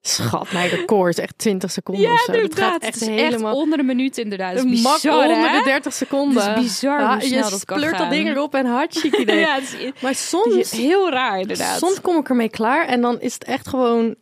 Schat, 0.00 0.52
mijn 0.52 0.68
record 0.68 1.18
is 1.18 1.24
echt 1.24 1.38
20 1.38 1.70
seconden 1.70 2.04
Ja, 2.04 2.12
of 2.12 2.20
zo. 2.20 2.32
Dat 2.32 2.58
gaat 2.58 2.82
echt 2.82 2.94
het 3.00 3.02
is 3.02 3.08
helemaal... 3.08 3.52
echt 3.52 3.62
onder 3.62 3.78
een 3.78 3.86
minuut 3.86 4.18
inderdaad. 4.18 4.54
Dat 4.56 4.64
is 4.64 4.70
bizar, 4.70 5.28
onder 5.28 5.50
hè? 5.50 5.58
de 5.58 5.64
30 5.64 5.92
seconden. 5.92 6.42
Het 6.48 6.56
is 6.58 6.62
bizar 6.62 7.12
hoe 7.12 7.20
snel 7.20 7.44
je 7.44 7.50
dat 7.50 7.64
kan 7.64 7.78
pleurt 7.78 7.98
dat 7.98 8.10
ding 8.10 8.28
erop 8.28 8.54
en 8.54 8.66
hartstikke 8.66 9.20
idee. 9.22 9.38
Ja, 9.38 9.54
het 9.54 9.76
is, 9.78 10.02
Maar 10.02 10.14
soms, 10.14 10.54
is 10.54 10.72
heel 10.72 11.10
raar 11.10 11.40
inderdaad. 11.40 11.78
soms 11.78 12.00
kom 12.00 12.16
ik 12.16 12.28
ermee 12.28 12.50
klaar 12.50 12.86
en 12.86 13.00
dan 13.00 13.20
is 13.20 13.34
het 13.34 13.44
echt 13.44 13.68
gewoon 13.68 14.14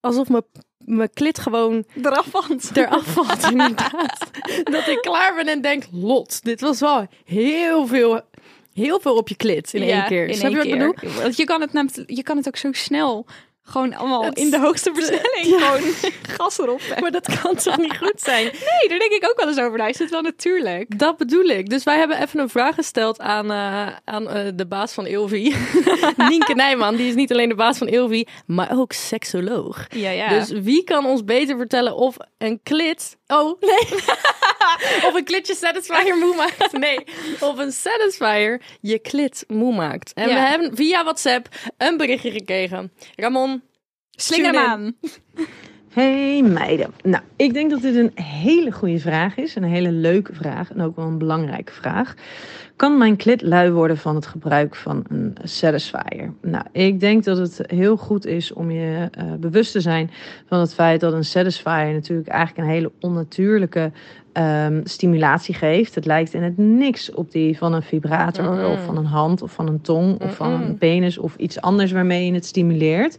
alsof 0.00 0.28
mijn, 0.28 0.44
mijn 0.84 1.10
klit 1.12 1.38
gewoon 1.38 1.84
eraf 2.02 2.26
valt. 2.26 2.76
eraf 2.76 3.04
valt. 3.04 3.42
inderdaad. 3.50 4.30
Dat 4.64 4.86
ik 4.86 4.98
klaar 5.00 5.34
ben 5.34 5.46
en 5.46 5.60
denk, 5.60 5.84
lot, 5.92 6.44
dit 6.44 6.60
was 6.60 6.80
wel 6.80 7.06
heel 7.24 7.86
veel, 7.86 8.20
heel 8.72 9.00
veel 9.00 9.16
op 9.16 9.28
je 9.28 9.36
klit 9.36 9.74
in 9.74 9.82
één 9.82 10.06
keer. 10.06 10.34
Snap 10.34 10.50
je 10.50 10.56
wat 10.56 10.66
ik 10.66 10.72
bedoel? 10.72 10.94
Want 11.22 11.36
je 11.36 11.44
kan 11.44 11.60
het 11.60 11.72
namelijk, 11.72 12.10
je 12.10 12.22
kan 12.22 12.36
het 12.36 12.46
ook 12.46 12.56
zo 12.56 12.72
snel 12.72 13.26
Gewoon 13.66 13.94
allemaal 13.94 14.28
in 14.32 14.50
de 14.50 14.58
hoogste 14.58 14.90
versnelling. 14.94 15.22
Ja. 15.60 15.70
Gewoon 15.70 15.92
gas 16.36 16.58
erop. 16.58 16.80
Maar 17.00 17.10
dat 17.10 17.40
kan 17.40 17.56
toch 17.56 17.78
niet 17.78 17.96
goed 17.96 18.20
zijn? 18.20 18.44
Nee, 18.74 18.88
daar 18.88 18.98
denk 18.98 19.12
ik 19.12 19.26
ook 19.30 19.36
wel 19.36 19.48
eens 19.48 19.58
over. 19.60 19.78
na. 19.78 19.86
Is 19.86 19.98
het 19.98 20.10
wel 20.10 20.22
natuurlijk? 20.22 20.98
Dat 20.98 21.16
bedoel 21.16 21.44
ik. 21.44 21.68
Dus 21.70 21.84
wij 21.84 21.98
hebben 21.98 22.22
even 22.22 22.40
een 22.40 22.48
vraag 22.48 22.74
gesteld 22.74 23.20
aan, 23.20 23.50
eh, 23.50 23.86
aan 24.04 24.28
eh, 24.28 24.48
de 24.54 24.66
baas 24.66 24.92
van 24.92 25.06
Ilvi. 25.06 25.54
Nienke 26.16 26.54
Nijman. 26.54 26.96
Die 26.96 27.08
is 27.08 27.14
niet 27.14 27.32
alleen 27.32 27.48
de 27.48 27.54
baas 27.54 27.78
van 27.78 27.88
Ilvi, 27.88 28.26
maar 28.46 28.78
ook 28.78 28.92
seksoloog. 28.92 29.86
Ja, 29.90 30.10
ja. 30.10 30.28
Dus 30.28 30.50
wie 30.50 30.84
kan 30.84 31.06
ons 31.06 31.24
beter 31.24 31.56
vertellen 31.56 31.96
of 31.96 32.16
een 32.38 32.60
klit... 32.62 33.16
Oh, 33.26 33.60
nee. 33.60 34.00
of 35.06 35.14
een 35.14 35.24
klitje 35.24 35.54
satisfier 35.54 36.16
moe 36.16 36.34
maakt. 36.36 36.72
Nee. 36.84 37.04
Of 37.40 37.58
een 37.58 37.72
satisfier 37.72 38.62
je 38.80 38.98
klit 38.98 39.44
moe 39.48 39.74
maakt. 39.74 40.12
En 40.12 40.28
Ja. 40.28 40.34
we 40.34 40.40
hebben 40.40 40.76
via 40.76 41.02
WhatsApp 41.02 41.48
een 41.78 41.96
berichtje 41.96 42.30
gekregen. 42.30 42.92
Ramon, 43.16 43.62
slinger 44.10 44.56
aan. 44.56 44.96
Hey 45.94 46.42
meiden. 46.42 46.92
Nou, 47.02 47.22
ik 47.36 47.52
denk 47.52 47.70
dat 47.70 47.82
dit 47.82 47.94
een 47.96 48.12
hele 48.24 48.72
goede 48.72 48.98
vraag 48.98 49.36
is. 49.36 49.56
Een 49.56 49.64
hele 49.64 49.92
leuke 49.92 50.34
vraag 50.34 50.72
en 50.72 50.80
ook 50.80 50.96
wel 50.96 51.06
een 51.06 51.18
belangrijke 51.18 51.72
vraag. 51.72 52.14
Kan 52.76 52.98
mijn 52.98 53.16
klit 53.16 53.42
lui 53.42 53.70
worden 53.70 53.96
van 53.96 54.14
het 54.14 54.26
gebruik 54.26 54.74
van 54.74 55.04
een 55.08 55.36
satisfier? 55.42 56.32
Nou, 56.42 56.64
ik 56.72 57.00
denk 57.00 57.24
dat 57.24 57.38
het 57.38 57.62
heel 57.66 57.96
goed 57.96 58.26
is 58.26 58.52
om 58.52 58.70
je 58.70 59.08
eh, 59.10 59.24
bewust 59.40 59.72
te 59.72 59.80
zijn 59.80 60.10
van 60.46 60.60
het 60.60 60.74
feit 60.74 61.00
dat 61.00 61.12
een 61.12 61.24
satisfier 61.24 61.92
natuurlijk 61.92 62.28
eigenlijk 62.28 62.68
een 62.68 62.74
hele 62.74 62.92
onnatuurlijke 63.00 63.92
ehm, 64.32 64.80
stimulatie 64.84 65.54
geeft. 65.54 65.94
Het 65.94 66.06
lijkt 66.06 66.34
in 66.34 66.42
het 66.42 66.58
niks 66.58 67.12
op 67.12 67.30
die 67.30 67.58
van 67.58 67.72
een 67.72 67.82
vibrator 67.82 68.66
of 68.66 68.84
van 68.84 68.96
een 68.96 69.06
hand 69.06 69.42
of 69.42 69.52
van 69.52 69.68
een 69.68 69.80
tong 69.80 70.20
of 70.20 70.34
van 70.34 70.52
een 70.52 70.78
penis 70.78 71.18
of 71.18 71.36
iets 71.36 71.60
anders 71.60 71.92
waarmee 71.92 72.26
je 72.26 72.32
het 72.32 72.46
stimuleert. 72.46 73.18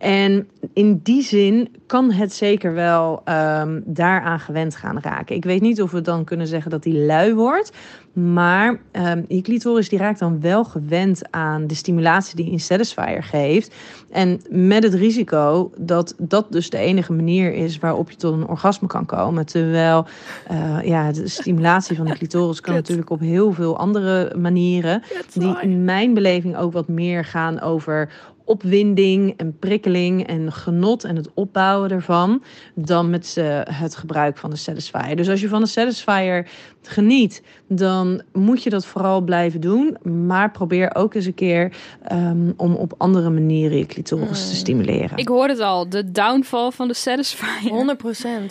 En 0.00 0.48
in 0.72 1.00
die 1.02 1.22
zin 1.22 1.68
kan 1.86 2.12
het 2.12 2.32
zeker 2.32 2.74
wel 2.74 3.20
ehm, 3.24 3.80
daaraan 3.84 4.40
gewend 4.40 4.76
gaan 4.76 4.98
raken. 5.00 5.36
Ik 5.36 5.44
weet 5.44 5.60
niet 5.60 5.82
of 5.82 5.90
we 5.90 6.00
dan 6.00 6.24
kunnen 6.24 6.46
zeggen 6.46 6.70
dat 6.70 6.82
die 6.82 6.98
lui 7.04 7.34
wordt. 7.34 7.72
Maar 8.12 8.80
ehm 8.90 9.22
je 9.28 9.42
clitoris 9.42 9.88
die 9.88 9.98
raakt 9.98 10.18
dan 10.18 10.40
wel 10.40 10.64
gewend 10.64 11.22
aan 11.30 11.66
de 11.66 11.74
stimulatie 11.74 12.36
die 12.36 12.52
een 12.52 12.60
satisfier 12.60 13.22
geeft. 13.22 13.74
En 14.10 14.40
met 14.48 14.82
het 14.82 14.94
risico 14.94 15.70
dat 15.78 16.14
dat 16.18 16.52
dus 16.52 16.70
de 16.70 16.78
enige 16.78 17.12
manier 17.12 17.52
is 17.52 17.78
waarop 17.78 18.10
je 18.10 18.16
tot 18.16 18.32
een 18.32 18.48
orgasme 18.48 18.88
kan 18.88 19.06
komen. 19.06 19.46
Terwijl 19.46 20.06
eh, 20.46 20.78
ja, 20.84 21.12
de 21.12 21.28
stimulatie 21.28 21.96
van 21.96 22.06
de 22.06 22.16
clitoris 22.16 22.60
kan 22.60 22.74
natuurlijk 22.74 23.10
op 23.10 23.20
heel 23.20 23.52
veel 23.52 23.78
andere 23.78 24.34
manieren. 24.36 25.02
Die 25.32 25.60
in 25.60 25.84
mijn 25.84 26.14
beleving 26.14 26.56
ook 26.56 26.72
wat 26.72 26.88
meer 26.88 27.24
gaan 27.24 27.60
over 27.60 28.08
opwinding 28.44 29.34
en 29.36 29.58
prikkeling 29.58 30.26
en 30.26 30.52
genot 30.52 31.04
en 31.04 31.16
het 31.16 31.30
opbouwen 31.34 31.90
ervan 31.90 32.42
dan 32.74 33.10
met 33.10 33.36
het 33.64 33.96
gebruik 33.96 34.38
van 34.38 34.50
de 34.50 34.56
satisfier. 34.56 35.16
Dus 35.16 35.28
als 35.28 35.40
je 35.40 35.48
van 35.48 35.60
de 35.60 35.66
satisfier 35.66 36.48
geniet, 36.82 37.42
dan 37.66 38.22
moet 38.32 38.62
je 38.62 38.70
dat 38.70 38.86
vooral 38.86 39.20
blijven 39.20 39.60
doen, 39.60 39.96
maar 40.26 40.50
probeer 40.50 40.94
ook 40.94 41.14
eens 41.14 41.26
een 41.26 41.34
keer 41.34 41.72
ehm, 42.02 42.50
om 42.56 42.74
op 42.74 42.94
andere 42.96 43.30
manieren 43.30 43.78
je 43.78 43.86
clitoris 43.86 44.48
te 44.48 44.54
stimuleren. 44.56 45.16
Ik 45.18 45.28
hoor 45.28 45.48
het 45.48 45.60
al. 45.60 45.88
De 45.88 46.10
downfall 46.10 46.70
van 46.70 46.88
de 46.88 46.94
Satisfier. 46.94 47.70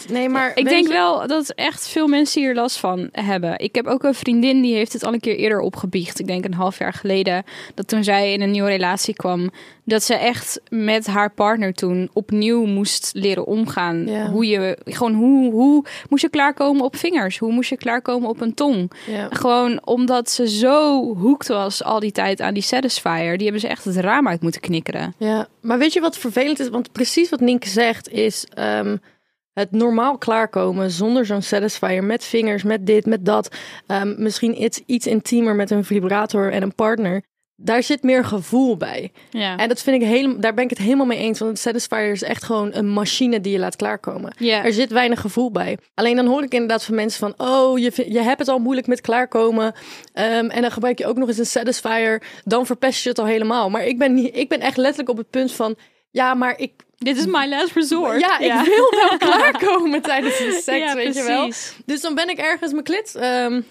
100%. 0.07 0.11
Nee, 0.11 0.29
maar 0.29 0.51
Ik 0.55 0.69
denk 0.69 0.87
je- 0.87 0.93
wel 0.93 1.27
dat 1.27 1.49
echt 1.49 1.87
veel 1.87 2.07
mensen 2.07 2.41
hier 2.41 2.55
last 2.55 2.77
van 2.77 3.09
hebben. 3.11 3.59
Ik 3.59 3.75
heb 3.75 3.85
ook 3.85 4.03
een 4.03 4.13
vriendin 4.13 4.61
die 4.61 4.73
heeft 4.75 4.93
het 4.93 5.03
al 5.03 5.13
een 5.13 5.19
keer 5.19 5.35
eerder 5.35 5.59
opgebiecht. 5.59 6.19
Ik 6.19 6.27
denk 6.27 6.45
een 6.45 6.53
half 6.53 6.77
jaar 6.79 6.93
geleden. 6.93 7.43
Dat 7.75 7.87
toen 7.87 8.03
zij 8.03 8.33
in 8.33 8.41
een 8.41 8.51
nieuwe 8.51 8.69
relatie 8.69 9.13
kwam. 9.13 9.49
Dat 9.83 10.03
ze 10.03 10.13
echt 10.15 10.61
met 10.69 11.07
haar 11.07 11.31
partner 11.33 11.73
toen 11.73 12.09
opnieuw 12.13 12.65
moest 12.65 13.09
leren 13.13 13.45
omgaan. 13.45 14.05
Ja. 14.07 14.29
Hoe 14.29 14.45
je 14.47 14.77
gewoon 14.85 15.13
hoe, 15.13 15.51
hoe 15.51 15.85
moest 16.09 16.21
je 16.21 16.29
klaarkomen 16.29 16.83
op 16.85 16.95
vingers? 16.95 17.37
Hoe 17.37 17.51
moest 17.53 17.69
je 17.69 17.77
klaarkomen 17.77 18.18
op 18.25 18.41
een 18.41 18.53
tong? 18.53 18.91
Ja. 19.07 19.27
Gewoon 19.29 19.85
omdat 19.85 20.29
ze 20.29 20.49
zo 20.49 21.03
hoekt 21.15 21.47
was 21.47 21.83
al 21.83 21.99
die 21.99 22.11
tijd 22.11 22.41
aan 22.41 22.53
die 22.53 22.63
Satisfier. 22.63 23.37
Die 23.37 23.43
hebben 23.43 23.61
ze 23.61 23.67
echt 23.67 23.85
het 23.85 23.95
raam 23.95 24.27
uit 24.27 24.41
moeten 24.41 24.61
knikkeren. 24.61 25.13
Ja, 25.17 25.47
maar 25.61 25.77
weet 25.77 25.93
je 25.93 25.99
wat 25.99 26.17
vervelend 26.17 26.59
is? 26.59 26.69
Want 26.69 26.91
precies 26.91 27.29
wat 27.29 27.39
Nienke 27.39 27.69
zegt 27.69 28.09
is 28.09 28.45
ehm, 28.53 28.97
het 29.53 29.71
normaal 29.71 30.17
klaarkomen 30.17 30.91
zonder 30.91 31.25
zo'n 31.25 31.41
satisfier 31.41 32.03
met 32.03 32.23
vingers, 32.23 32.63
met 32.63 32.85
dit, 32.85 33.05
met 33.05 33.25
dat. 33.25 33.55
Ehm, 33.87 34.13
misschien 34.17 34.63
iets, 34.63 34.81
iets 34.85 35.07
intiemer 35.07 35.55
met 35.55 35.71
een 35.71 35.85
vibrator 35.85 36.51
en 36.51 36.61
een 36.61 36.75
partner. 36.75 37.23
Daar 37.61 37.83
zit 37.83 38.03
meer 38.03 38.25
gevoel 38.25 38.77
bij. 38.77 39.11
Ja. 39.29 39.57
En 39.57 39.67
dat 39.67 39.81
vind 39.81 40.01
ik 40.01 40.07
helemaal, 40.07 40.39
daar 40.39 40.53
ben 40.53 40.63
ik 40.63 40.69
het 40.69 40.79
helemaal 40.79 41.05
mee 41.05 41.17
eens. 41.17 41.39
Want 41.39 41.51
een 41.51 41.57
satisfier 41.57 42.11
is 42.11 42.23
echt 42.23 42.43
gewoon 42.43 42.69
een 42.73 42.87
machine 42.89 43.41
die 43.41 43.51
je 43.51 43.59
laat 43.59 43.75
klaarkomen. 43.75 44.33
ja. 44.37 44.63
Er 44.63 44.73
zit 44.73 44.91
weinig 44.91 45.21
gevoel 45.21 45.51
bij. 45.51 45.77
Alleen 45.95 46.15
dan 46.15 46.25
hoor 46.25 46.43
ik 46.43 46.53
inderdaad 46.53 46.83
van 46.85 46.95
mensen 46.95 47.19
van... 47.19 47.47
oh, 47.47 47.77
je, 47.79 48.05
je 48.07 48.19
hebt 48.21 48.39
het 48.39 48.47
al 48.47 48.59
moeilijk 48.59 48.87
met 48.87 49.01
klaarkomen... 49.01 49.73
ehm, 50.13 50.49
en 50.49 50.61
dan 50.61 50.71
gebruik 50.71 50.97
je 50.97 51.05
ook 51.07 51.17
nog 51.17 51.27
eens 51.27 51.37
een 51.37 51.45
satisfier... 51.45 52.23
dan 52.43 52.65
verpest 52.65 53.03
je 53.03 53.09
het 53.09 53.19
al 53.19 53.25
helemaal. 53.25 53.69
Maar 53.69 53.85
ik 53.85 53.97
ben, 53.97 54.13
niet, 54.13 54.35
ik 54.37 54.49
ben 54.49 54.59
echt 54.59 54.77
letterlijk 54.77 55.09
op 55.09 55.17
het 55.17 55.29
punt 55.29 55.51
van... 55.51 55.75
ja, 56.11 56.33
maar 56.33 56.57
ik, 56.57 56.71
Dit 56.97 57.17
is 57.17 57.25
my 57.25 57.47
last 57.47 57.71
resort. 57.75 58.19
ja, 58.19 58.39
ik 58.39 58.65
wil 58.65 58.89
wel 59.09 59.17
klaarkomen 59.29 60.01
tijdens 60.01 60.37
de 60.37 60.61
seks, 60.63 60.93
weet 60.93 61.15
je 61.15 61.23
wel. 61.23 61.51
Dus 61.85 62.01
dan 62.01 62.15
ben 62.15 62.29
ik 62.29 62.37
ergens 62.37 62.71
mijn 62.71 62.83
klit... 62.83 63.15
ehm, 63.15 63.61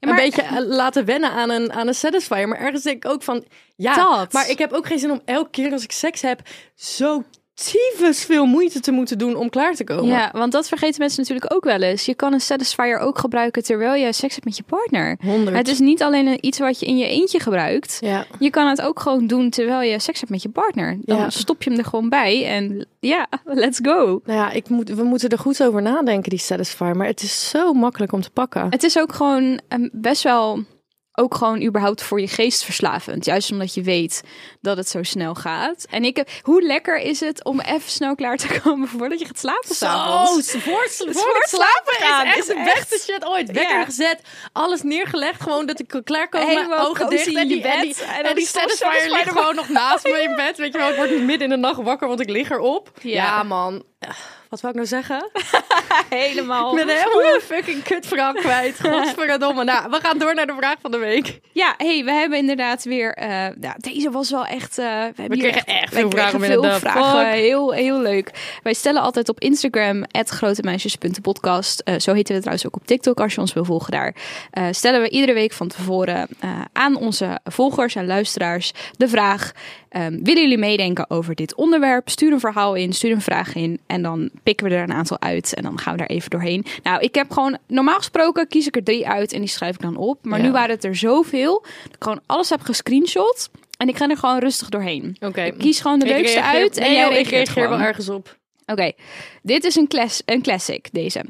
maar- 0.00 0.18
een 0.18 0.24
beetje 0.24 0.42
eh, 0.42 0.66
laten 0.66 1.04
wennen 1.04 1.30
aan 1.30 1.50
een, 1.50 1.72
aan 1.72 1.86
een 1.88 1.94
satisfier. 1.94 2.48
Maar 2.48 2.58
ergens 2.58 2.82
denk 2.82 3.04
ik 3.04 3.10
ook 3.10 3.22
van... 3.22 3.44
ja, 3.76 3.94
Dat. 3.94 4.32
maar 4.32 4.48
ik 4.50 4.58
heb 4.58 4.72
ook 4.72 4.86
geen 4.86 4.98
zin 4.98 5.10
om 5.10 5.20
elke 5.24 5.50
keer 5.50 5.72
als 5.72 5.82
ik 5.84 5.92
seks 5.92 6.22
heb... 6.22 6.40
zo 6.74 7.24
tyfus 7.64 8.24
veel 8.24 8.46
moeite 8.46 8.80
te 8.80 8.90
moeten 8.90 9.18
doen 9.18 9.36
om 9.36 9.50
klaar 9.50 9.74
te 9.74 9.84
komen. 9.84 10.04
Ja, 10.06 10.30
want 10.32 10.52
dat 10.52 10.68
vergeten 10.68 11.00
mensen 11.00 11.20
natuurlijk 11.20 11.54
ook 11.54 11.64
wel 11.64 11.82
eens. 11.82 12.04
Je 12.04 12.14
kan 12.14 12.32
een 12.32 12.40
satisfier 12.40 12.98
ook 12.98 13.18
gebruiken 13.18 13.62
terwijl 13.62 13.94
je 13.94 14.12
seks 14.12 14.32
hebt 14.34 14.44
met 14.44 14.56
je 14.56 14.62
partner. 14.62 15.16
100. 15.24 15.56
Het 15.56 15.68
is 15.68 15.78
niet 15.78 16.02
alleen 16.02 16.26
een- 16.26 16.38
iets 16.46 16.58
wat 16.58 16.80
je 16.80 16.86
in 16.86 16.96
je 16.98 17.06
eentje 17.06 17.40
gebruikt. 17.40 17.98
Ja. 18.00 18.26
Je 18.38 18.50
kan 18.50 18.68
het 18.68 18.80
ook 18.82 19.00
gewoon 19.00 19.26
doen 19.26 19.50
terwijl 19.50 19.90
je 19.90 19.98
seks 20.00 20.18
hebt 20.20 20.32
met 20.32 20.42
je 20.42 20.48
partner. 20.48 20.96
Dan 21.00 21.16
Ja. 21.16 21.30
stop 21.30 21.62
je 21.62 21.70
hem 21.70 21.78
er 21.78 21.84
gewoon 21.84 22.08
bij 22.08 22.46
en 22.46 22.86
ja, 23.00 23.26
let's 23.44 23.78
go. 23.82 24.20
Nou 24.24 24.38
ja, 24.38 24.50
ik 24.50 24.68
moet, 24.68 24.88
we 24.88 25.02
moeten 25.02 25.28
er 25.28 25.38
goed 25.38 25.62
over 25.62 25.82
nadenken, 25.82 26.30
die 26.30 26.38
Satisfier. 26.38 26.96
Maar 26.96 27.06
het 27.06 27.22
is 27.22 27.48
zo 27.48 27.72
makkelijk 27.72 28.12
om 28.12 28.20
te 28.20 28.30
pakken. 28.30 28.66
Het 28.70 28.82
is 28.82 28.98
ook 28.98 29.12
gewoon 29.12 29.60
ehm, 29.68 29.88
best 29.92 30.22
wel 30.22 30.58
ook 31.12 31.34
gewoon 31.34 31.62
überhaupt 31.62 32.02
voor 32.02 32.20
je 32.20 32.28
geest 32.28 32.64
verslavend. 32.64 33.24
Juist 33.24 33.50
omdat 33.50 33.74
je 33.74 33.82
weet 33.82 34.22
dat 34.60 34.76
het 34.76 34.88
zo 34.88 35.02
snel 35.02 35.34
gaat. 35.34 35.86
En 35.90 36.04
ik 36.04 36.16
heb, 36.16 36.28
hoe 36.42 36.62
lekker 36.62 36.98
is 36.98 37.20
het 37.20 37.44
om 37.44 37.60
even 37.60 37.90
snel 37.90 38.14
klaar 38.14 38.36
te 38.36 38.46
komen 38.62 38.88
voordat 38.88 39.20
je 39.20 39.26
gaat 39.26 39.38
slapen 39.38 39.74
s'avonds? 39.74 40.50
Zo, 40.50 40.58
voor, 40.58 40.88
voor, 40.98 41.44
slapen 41.48 41.94
gaan 41.98 42.26
is 42.26 42.32
echt 42.36 42.48
is 42.48 42.54
echt- 42.54 42.74
beste 42.74 43.12
shit 43.12 43.24
ooit. 43.26 43.52
Wekker 43.52 43.76
Ja. 43.78 43.84
gezet, 43.84 44.20
alles 44.52 44.82
neergelegd. 44.82 45.42
Gewoon 45.42 45.66
dat 45.66 45.78
ik 45.80 45.88
kan 45.88 46.02
klaarkomen, 46.02 46.46
mijn 46.46 46.58
Helemaal 46.58 46.86
ogen 46.88 47.08
dicht. 47.10 47.26
En 47.26 47.30
die, 47.30 47.38
en 47.40 47.48
die, 47.48 47.62
bed. 47.62 48.06
En 48.18 48.24
en 48.24 48.34
die 48.34 48.46
Satisfier 48.46 49.10
ligt 49.10 49.26
er 49.26 49.32
gewoon 49.32 49.54
nog 49.54 49.68
naast 49.68 50.04
me 50.04 50.22
in 50.22 50.36
bed. 50.46 50.56
Weet 50.56 50.72
je 50.72 50.78
wel, 50.78 50.90
ik 50.90 50.96
word 50.96 51.10
midden 51.10 51.40
in 51.40 51.48
de 51.48 51.56
nacht 51.56 51.82
wakker, 51.82 52.08
want 52.08 52.20
ik 52.20 52.28
lig 52.28 52.50
erop. 52.50 52.90
Ja. 53.02 53.10
Ja, 53.24 53.42
man. 53.42 53.84
Wat 54.50 54.60
wou 54.60 54.74
ik 54.74 54.80
nou 54.80 54.86
zeggen? 55.02 55.30
Helemaal. 56.20 56.78
Ik 56.78 56.86
ben 56.86 56.96
helemaal 56.96 57.20
mijn 57.30 57.40
fucking 57.40 57.82
kutverhaal 57.82 58.32
kwijt. 58.32 58.80
Godverdomme. 58.90 59.64
Nou, 59.64 59.90
we 59.90 59.98
gaan 60.02 60.18
door 60.18 60.34
naar 60.34 60.46
de 60.46 60.54
vraag 60.58 60.76
van 60.80 60.90
de 60.90 60.98
week. 60.98 61.40
Ja, 61.52 61.74
hey, 61.76 62.04
we 62.04 62.10
hebben 62.12 62.38
inderdaad 62.38 62.84
weer. 62.84 63.14
eh, 63.14 63.28
nou, 63.60 63.74
deze 63.76 64.10
was 64.10 64.30
wel 64.30 64.46
echt. 64.46 64.78
eh, 64.78 64.84
we 64.86 64.90
hebben 65.22 65.28
We 65.28 65.36
kregen 65.38 65.64
echt 65.64 65.94
veel 65.94 66.10
vragen 66.10 66.40
veel 66.40 66.60
binnen. 66.60 66.80
vragen. 66.80 67.20
Fuck. 67.26 67.34
Heel, 67.40 67.70
heel 67.72 68.00
leuk. 68.00 68.58
Wij 68.62 68.74
stellen 68.74 69.02
altijd 69.02 69.28
op 69.28 69.40
Instagram 69.40 70.04
grotemeisjes.podcast. 70.24 71.80
Eh 71.80 71.94
zo 71.98 72.12
heten 72.12 72.34
we 72.34 72.40
trouwens 72.40 72.66
ook 72.66 72.76
op 72.76 72.86
TikTok 72.86 73.20
als 73.20 73.34
je 73.34 73.40
ons 73.40 73.52
wil 73.52 73.64
volgen 73.64 73.90
daar. 73.92 74.14
Stellen 74.70 75.02
we 75.02 75.08
iedere 75.10 75.32
week 75.32 75.52
van 75.52 75.68
tevoren 75.68 76.28
aan 76.72 76.96
onze 76.96 77.38
volgers 77.44 77.94
en 77.94 78.06
luisteraars 78.06 78.72
de 78.96 79.08
vraag: 79.08 79.52
ehm, 79.88 80.18
willen 80.22 80.42
jullie 80.42 80.58
meedenken 80.58 81.10
over 81.10 81.34
dit 81.34 81.54
onderwerp? 81.54 82.08
Stuur 82.08 82.32
een 82.32 82.40
verhaal 82.40 82.74
in, 82.74 82.92
stuur 82.92 83.10
een 83.10 83.20
vraag 83.20 83.54
in 83.54 83.80
en 83.86 84.02
dan 84.02 84.30
pikken 84.42 84.68
we 84.68 84.74
er 84.74 84.82
een 84.82 84.92
aantal 84.92 85.20
uit 85.20 85.54
en 85.54 85.62
dan 85.62 85.78
gaan 85.78 85.92
we 85.92 85.98
daar 85.98 86.06
even 86.06 86.30
doorheen. 86.30 86.64
Nou, 86.82 87.00
ik 87.00 87.14
heb 87.14 87.30
gewoon 87.30 87.58
normaal 87.66 87.96
gesproken 87.96 88.48
kies 88.48 88.66
ik 88.66 88.76
er 88.76 88.84
drie 88.84 89.08
uit 89.08 89.32
en 89.32 89.40
die 89.40 89.48
schrijf 89.48 89.74
ik 89.74 89.80
dan 89.80 89.96
op. 89.96 90.24
Maar 90.24 90.38
Ja. 90.38 90.44
nu 90.44 90.52
waren 90.52 90.74
het 90.74 90.84
er 90.84 90.96
zoveel 90.96 91.60
dat 91.84 91.94
ik 91.94 92.02
gewoon 92.02 92.20
alles 92.26 92.50
heb 92.50 92.60
gescreenshot 92.60 93.50
en 93.76 93.88
ik 93.88 93.96
ga 93.96 94.08
er 94.08 94.16
gewoon 94.16 94.38
rustig 94.38 94.68
doorheen. 94.68 95.16
Oké. 95.20 95.42
Ik 95.42 95.58
kies 95.58 95.80
gewoon 95.80 95.98
de 95.98 96.06
Ik 96.06 96.16
leukste 96.16 96.40
reageer- 96.40 96.60
uit 96.60 96.76
en 96.76 96.92
jij 96.92 97.08
reageert 97.08 97.30
reageer 97.30 97.54
wel 97.54 97.64
gewoon. 97.64 97.80
ergens 97.86 98.08
op. 98.08 98.38
Oké, 98.66 98.92
dit 99.42 99.64
is 99.64 99.74
een, 99.76 99.88
een 100.24 100.42
classic, 100.42 100.88
deze. 100.92 101.24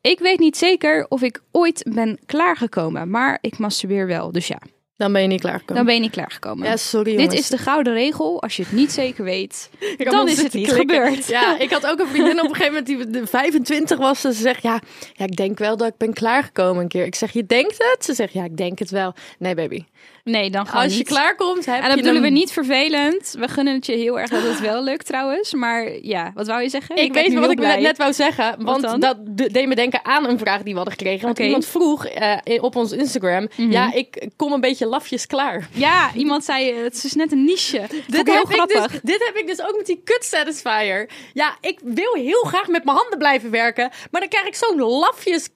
Ik 0.00 0.18
weet 0.18 0.38
niet 0.38 0.56
zeker 0.56 1.06
of 1.08 1.22
ik 1.22 1.40
ooit 1.50 1.84
ben 1.94 2.18
klaargekomen, 2.26 3.10
maar 3.10 3.38
ik 3.40 3.58
masturbeer 3.58 4.06
wel. 4.06 4.32
Dus 4.32 4.46
ja, 4.46 4.58
Dan 5.02 5.12
ben 5.12 5.22
je 5.22 5.28
niet 5.28 5.40
klaargekomen. 5.40 5.74
dan 5.74 5.84
ben 5.84 5.94
je 5.94 6.00
niet 6.00 6.10
klaargekomen. 6.10 6.68
Ja, 6.68 6.76
sorry 6.76 7.10
Dit 7.10 7.20
jongens. 7.20 7.40
is 7.40 7.48
de 7.48 7.58
gouden 7.58 7.92
regel. 7.92 8.42
Als 8.42 8.56
je 8.56 8.62
het 8.62 8.72
niet 8.72 8.92
zeker 8.92 9.24
weet, 9.24 9.70
dan 9.98 10.28
is 10.28 10.42
het 10.42 10.52
niet 10.52 10.66
klikken. 10.72 10.96
gebeurd. 10.96 11.26
Ja, 11.26 11.58
ik 11.58 11.70
had 11.70 11.86
ook 11.86 11.98
een 12.00 12.06
vriendin 12.06 12.38
op 12.42 12.48
een 12.48 12.54
gegeven 12.54 12.84
moment 12.84 12.86
die 12.86 13.20
de 13.20 13.26
25 13.26 13.98
was. 13.98 14.20
Ze 14.20 14.32
zegt, 14.32 14.62
ja, 14.62 14.80
ja, 15.12 15.24
ik 15.24 15.36
denk 15.36 15.58
wel 15.58 15.76
dat 15.76 15.88
ik 15.88 15.96
ben 15.96 16.12
klaargekomen 16.12 16.82
een 16.82 16.88
keer. 16.88 17.04
Ik 17.04 17.14
zeg, 17.14 17.32
je 17.32 17.46
denkt 17.46 17.76
het? 17.78 18.04
Ze 18.04 18.14
zegt, 18.14 18.32
ja, 18.32 18.44
ik 18.44 18.56
denk 18.56 18.78
het 18.78 18.90
wel. 18.90 19.14
Nee, 19.38 19.54
baby. 19.54 19.84
Nee, 20.24 20.50
dan 20.50 20.66
gewoon 20.66 20.82
Als 20.82 20.92
je 20.92 20.98
niet. 20.98 21.06
klaarkomt, 21.08 21.66
heb 21.66 21.82
En 21.82 21.88
dat 21.88 21.96
bedoelen 21.96 22.22
we 22.22 22.28
niet 22.28 22.52
vervelend. 22.52 23.34
We 23.38 23.48
gunnen 23.48 23.74
het 23.74 23.86
je 23.86 23.96
heel 23.96 24.20
erg 24.20 24.30
dat 24.30 24.42
het 24.42 24.60
wel 24.60 24.82
lukt 24.84 25.06
trouwens. 25.06 25.54
Maar 25.54 25.92
ja, 26.02 26.30
wat 26.34 26.46
wou 26.46 26.62
je 26.62 26.68
zeggen? 26.68 26.96
Ik 26.96 27.12
weet 27.12 27.28
nu 27.28 27.40
wat 27.40 27.50
ik 27.50 27.58
net, 27.58 27.66
blij. 27.66 27.80
net 27.80 27.96
wou 27.96 28.12
zeggen. 28.12 28.54
dan? 28.64 28.80
Want 28.80 29.02
dat 29.02 29.16
de- 29.26 29.50
deed 29.52 29.66
me 29.66 29.74
denken 29.74 30.04
aan 30.04 30.26
een 30.28 30.38
vraag 30.38 30.62
die 30.62 30.70
we 30.72 30.78
hadden 30.78 30.92
gekregen. 30.98 31.24
Want 31.26 31.38
iemand 31.38 31.66
vroeg 31.66 32.06
eh, 32.06 32.62
op 32.62 32.76
ons 32.76 32.92
Instagram. 32.92 33.48
Mhm. 33.56 33.70
Ja, 33.70 33.92
ik 33.92 34.28
kom 34.36 34.52
een 34.52 34.60
beetje 34.60 34.86
lafjes 34.92 35.26
klaar. 35.26 35.68
Ja, 35.72 36.14
iemand 36.14 36.44
zei 36.44 36.70
eh, 36.70 36.82
het 36.82 37.04
is 37.04 37.12
net 37.12 37.32
een 37.32 37.44
niche. 37.44 37.80
Dit 38.06 38.26
heel 38.26 38.48
heb, 38.48 38.50
ik 38.50 38.68
dus, 38.68 39.00
dit 39.02 39.24
heb 39.26 39.36
ik 39.36 39.46
dus 39.46 39.62
ook 39.62 39.76
met 39.76 39.86
die 39.86 40.00
kut 40.04 40.24
satisfier. 40.24 41.10
Ja, 41.32 41.56
ik 41.60 41.80
wil 41.82 42.14
heel 42.14 42.42
graag 42.42 42.68
met 42.68 42.84
mijn 42.84 42.96
handen 42.96 43.18
blijven 43.18 43.50
werken. 43.50 43.90
Maar 44.10 44.20
dan 44.20 44.30
krijg 44.30 44.46
ik 44.46 44.54
zo'n 44.54 44.80
lafjes... 44.80 45.48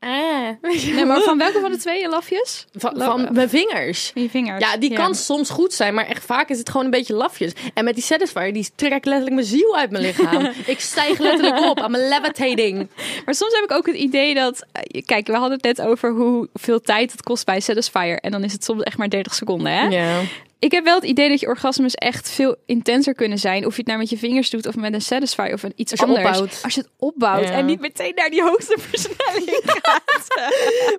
Ah. 0.00 0.48
Nee, 0.94 1.04
maar 1.04 1.20
van 1.20 1.38
welke 1.38 1.60
van 1.60 1.70
de 1.70 1.76
twee 1.76 2.08
lafjes? 2.08 2.66
Van, 2.72 2.92
van 2.96 3.28
mijn 3.32 3.48
vingers. 3.48 4.10
Van 4.12 4.22
je 4.22 4.30
vingers. 4.30 4.64
Ja, 4.64 4.76
die 4.76 4.92
kan 4.94 5.14
soms 5.14 5.50
goed 5.50 5.72
zijn, 5.72 5.94
maar 5.94 6.06
echt 6.06 6.24
vaak 6.24 6.48
is 6.48 6.58
het 6.58 6.68
gewoon 6.70 6.84
een 6.84 6.90
beetje 6.90 7.14
lafjes. 7.14 7.52
En 7.74 7.84
met 7.84 7.94
die 7.94 8.02
Satisfyer, 8.04 8.52
die 8.52 8.68
trekt 8.74 9.04
letterlijk 9.04 9.34
mijn 9.34 9.46
ziel 9.46 9.76
uit 9.76 9.90
mijn 9.90 10.02
lichaam. 10.04 10.50
ik 10.66 10.80
stijg 10.80 11.18
letterlijk 11.18 11.70
op, 11.70 11.78
I'm 11.78 11.96
levitating. 11.96 12.88
Maar 13.24 13.34
soms 13.34 13.54
heb 13.54 13.64
ik 13.64 13.72
ook 13.72 13.86
het 13.86 13.96
idee 13.96 14.34
dat... 14.34 14.64
eh, 14.72 15.02
Kijk, 15.04 15.26
we 15.26 15.32
hadden 15.32 15.52
het 15.52 15.62
net 15.76 15.80
over 15.86 16.10
hoeveel 16.10 16.80
tijd 16.80 17.12
het 17.12 17.22
kost 17.22 17.44
bij 17.46 17.60
Satisfyer. 17.60 18.18
En 18.18 18.30
dan 18.30 18.44
is 18.44 18.52
het 18.52 18.64
soms 18.64 18.82
echt 18.82 18.98
maar 18.98 19.10
30 19.10 19.34
seconden, 19.34 19.72
hè? 19.72 19.82
Ja. 19.86 20.20
Ik 20.60 20.72
heb 20.72 20.84
wel 20.84 20.94
het 20.94 21.04
idee 21.04 21.28
dat 21.28 21.40
je 21.40 21.46
orgasmes 21.46 21.94
echt 21.94 22.30
veel 22.30 22.56
intenser 22.66 23.14
kunnen 23.14 23.38
zijn. 23.38 23.66
Of 23.66 23.70
je 23.72 23.76
het 23.78 23.86
nou 23.86 23.98
met 23.98 24.10
je 24.10 24.18
vingers 24.18 24.50
doet 24.50 24.66
of 24.66 24.76
met 24.76 24.94
een 24.94 25.00
Satisfyer 25.02 25.52
of 25.52 25.62
een 25.62 25.72
iets 25.76 25.90
Als 25.90 26.00
je 26.00 26.06
anders. 26.06 26.26
opbouwt. 26.28 26.60
Als 26.62 26.74
je 26.74 26.80
het 26.80 26.90
opbouwt 26.98 27.44
Ja. 27.48 27.50
en 27.52 27.64
niet 27.66 27.80
meteen 27.80 28.12
naar 28.14 28.30
die 28.30 28.42
hoogste 28.42 28.76
versnelling 28.78 29.60
gaat. 29.82 30.26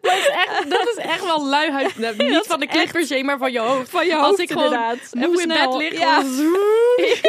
Maar 0.02 0.18
is 0.18 0.28
echt, 0.28 0.70
dat 0.70 0.88
is 0.98 1.04
echt 1.04 1.24
wel 1.26 1.46
luiheid. 1.48 1.98
Nou, 1.98 2.16
niet 2.30 2.46
van 2.48 2.60
de 2.60 2.68
clippers, 2.68 3.10
heen, 3.10 3.26
maar 3.26 3.38
van 3.38 3.52
je 3.52 3.60
hoofd. 3.60 3.90
Van 3.90 4.06
je 4.06 4.16
Als 4.16 4.28
hoofd 4.28 4.40
ik 4.40 4.52
gewoon 4.52 4.64
inderdaad. 4.74 5.10
moe 5.12 5.42
in 5.42 5.48
bed 5.48 5.58
snel. 5.58 5.78
lig, 5.78 6.00
Ja. 6.00 6.22
zoem. 6.22 6.56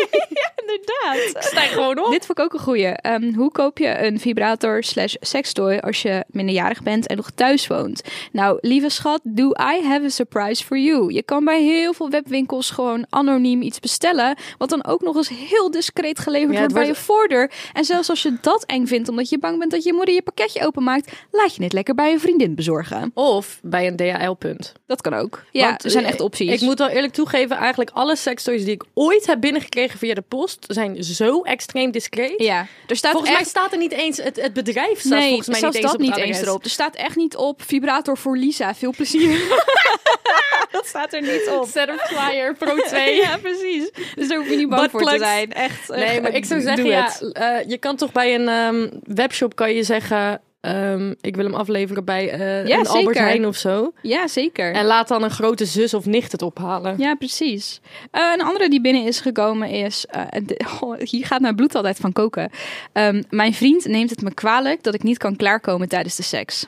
Inderdaad. 0.62 1.44
stijg 1.44 1.72
gewoon 1.72 1.98
op. 2.04 2.10
Dit 2.10 2.26
vond 2.26 2.38
ik 2.38 2.44
ook 2.44 2.52
een 2.52 2.58
goeie. 2.60 2.86
Ehm, 2.86 3.34
hoe 3.34 3.50
koop 3.50 3.78
je 3.78 3.98
een 4.04 4.20
vibrator 4.20 4.84
slash 4.84 5.14
sextoy 5.20 5.76
als 5.76 6.02
je 6.02 6.24
minderjarig 6.28 6.82
bent 6.82 7.06
en 7.06 7.16
nog 7.16 7.30
thuis 7.34 7.66
woont? 7.66 8.02
Nou, 8.32 8.58
lieve 8.60 8.88
schat, 8.88 9.20
do 9.22 9.48
I 9.50 9.82
have 9.86 10.04
a 10.04 10.08
surprise 10.08 10.64
for 10.64 10.78
you? 10.78 11.12
Je 11.12 11.22
kan 11.22 11.44
bij 11.44 11.62
heel 11.62 11.92
veel 11.92 12.08
webwinkels 12.22 12.70
gewoon 12.70 13.06
anoniem 13.08 13.62
iets 13.62 13.80
bestellen, 13.80 14.36
wat 14.58 14.68
dan 14.70 14.84
ook 14.84 15.00
nog 15.00 15.16
eens 15.16 15.28
heel 15.28 15.70
discreet 15.70 16.18
geleverd 16.18 16.52
Ja, 16.52 16.58
wordt 16.58 16.74
bij 16.74 16.82
wordt- 16.84 16.98
je 16.98 17.04
voordeur. 17.04 17.50
En 17.72 17.84
zelfs 17.84 18.10
als 18.10 18.22
je 18.22 18.36
dat 18.40 18.64
eng 18.64 18.86
vindt, 18.86 19.08
omdat 19.08 19.28
je 19.28 19.38
bang 19.38 19.58
bent 19.58 19.70
dat 19.70 19.84
je 19.84 19.92
moeder 19.92 20.14
je 20.14 20.22
pakketje 20.22 20.66
openmaakt, 20.66 21.12
laat 21.30 21.54
je 21.54 21.62
het 21.62 21.72
lekker 21.72 21.94
bij 21.94 22.12
een 22.12 22.20
vriendin 22.20 22.54
bezorgen. 22.54 23.10
Of 23.14 23.58
bij 23.62 23.86
een 23.86 23.96
DHL-punt. 23.96 24.72
Dat 24.86 25.00
kan 25.00 25.14
ook. 25.14 25.44
Ja, 25.50 25.66
Want, 25.68 25.84
er 25.84 25.90
zijn 25.90 26.04
echt 26.04 26.20
opties. 26.20 26.52
Ik 26.52 26.60
moet 26.60 26.78
wel 26.78 26.88
eerlijk 26.88 27.12
toegeven, 27.12 27.56
eigenlijk 27.56 27.90
alle 27.94 28.16
sextoys 28.16 28.64
die 28.64 28.72
ik 28.74 28.84
ooit 28.94 29.26
heb 29.26 29.40
binnengekregen 29.40 29.98
via 29.98 30.14
de 30.14 30.20
post, 30.28 30.64
zijn 30.68 31.04
zo 31.04 31.42
extreem 31.42 31.90
discreet. 31.90 32.34
ja, 32.42 32.66
er 32.86 32.96
staat 32.96 33.10
Volgens 33.12 33.30
echt... 33.32 33.40
mij 33.40 33.48
staat 33.48 33.72
er 33.72 33.78
niet 33.78 33.92
eens, 33.92 34.16
het, 34.16 34.40
het 34.40 34.52
bedrijf 34.52 35.00
staat 35.00 35.18
Nee, 35.18 35.28
volgens 35.28 35.48
mij 35.48 35.60
niet 35.60 35.74
eens 35.74 35.84
dat 35.84 35.94
op 35.94 36.00
niet 36.00 36.16
eens 36.16 36.40
erop. 36.40 36.64
Er 36.64 36.70
staat 36.70 36.94
echt 36.94 37.16
niet 37.16 37.36
op 37.36 37.62
vibrator 37.62 38.18
voor 38.18 38.36
Lisa. 38.36 38.74
Veel 38.74 38.92
plezier. 38.96 39.40
dat 40.76 40.86
staat 40.86 41.12
er 41.12 41.20
niet 41.22 41.48
op. 41.58 41.66
Setup 41.68 42.00
Flyer 42.00 42.54
Pro 42.54 42.76
2. 42.88 43.16
ja, 43.16 43.36
precies. 43.38 43.90
Dus 44.14 44.28
daar 44.28 44.38
hoef 44.38 44.50
je 44.50 44.56
niet 44.56 44.68
bang 44.68 44.90
voor 44.90 45.02
te 45.02 45.18
zijn. 45.18 45.52
Echt. 45.52 45.90
eh, 45.90 45.98
Nee, 46.08 46.20
maar 46.20 46.34
ik 46.34 46.44
zou 46.44 46.60
zeggen, 46.60 46.86
ja, 46.86 47.10
eh, 47.32 47.68
je 47.68 47.78
kan 47.78 47.96
toch 47.96 48.12
bij 48.12 48.34
een 48.34 48.48
ehm, 48.48 48.88
webshop 49.02 49.56
kan 49.56 49.72
je 49.74 49.82
zeggen, 49.82 50.40
ehm, 50.60 51.14
ik 51.20 51.36
wil 51.36 51.44
hem 51.44 51.54
afleveren 51.54 52.04
bij 52.04 52.30
eh, 52.30 52.66
Ja, 52.66 52.78
een 52.78 52.86
Albert. 52.86 53.18
Heijn 53.18 53.46
of 53.46 53.56
zo. 53.56 53.92
Ja, 54.02 54.28
zeker. 54.28 54.72
En 54.74 54.84
laat 54.84 55.08
dan 55.08 55.22
een 55.22 55.30
grote 55.30 55.64
zus 55.64 55.94
of 55.94 56.04
nicht 56.06 56.32
het 56.32 56.42
ophalen. 56.42 56.94
Ja, 56.98 57.14
precies. 57.14 57.80
Een 58.10 58.42
andere 58.42 58.68
die 58.68 58.80
binnen 58.80 59.04
is 59.04 59.20
gekomen 59.20 59.68
is... 59.68 60.06
de- 60.46 60.60
oh, 60.80 60.98
hier 60.98 61.26
gaat 61.26 61.40
mijn 61.40 61.56
bloed 61.56 61.74
altijd 61.74 61.96
van 61.98 62.12
koken. 62.12 62.50
Ehm, 62.92 63.22
mijn 63.30 63.54
vriend 63.54 63.84
neemt 63.84 64.10
het 64.10 64.22
me 64.22 64.34
kwalijk 64.34 64.82
dat 64.82 64.94
ik 64.94 65.02
niet 65.02 65.18
kan 65.18 65.36
klaarkomen 65.36 65.88
tijdens 65.88 66.16
de 66.16 66.22
seks. 66.22 66.64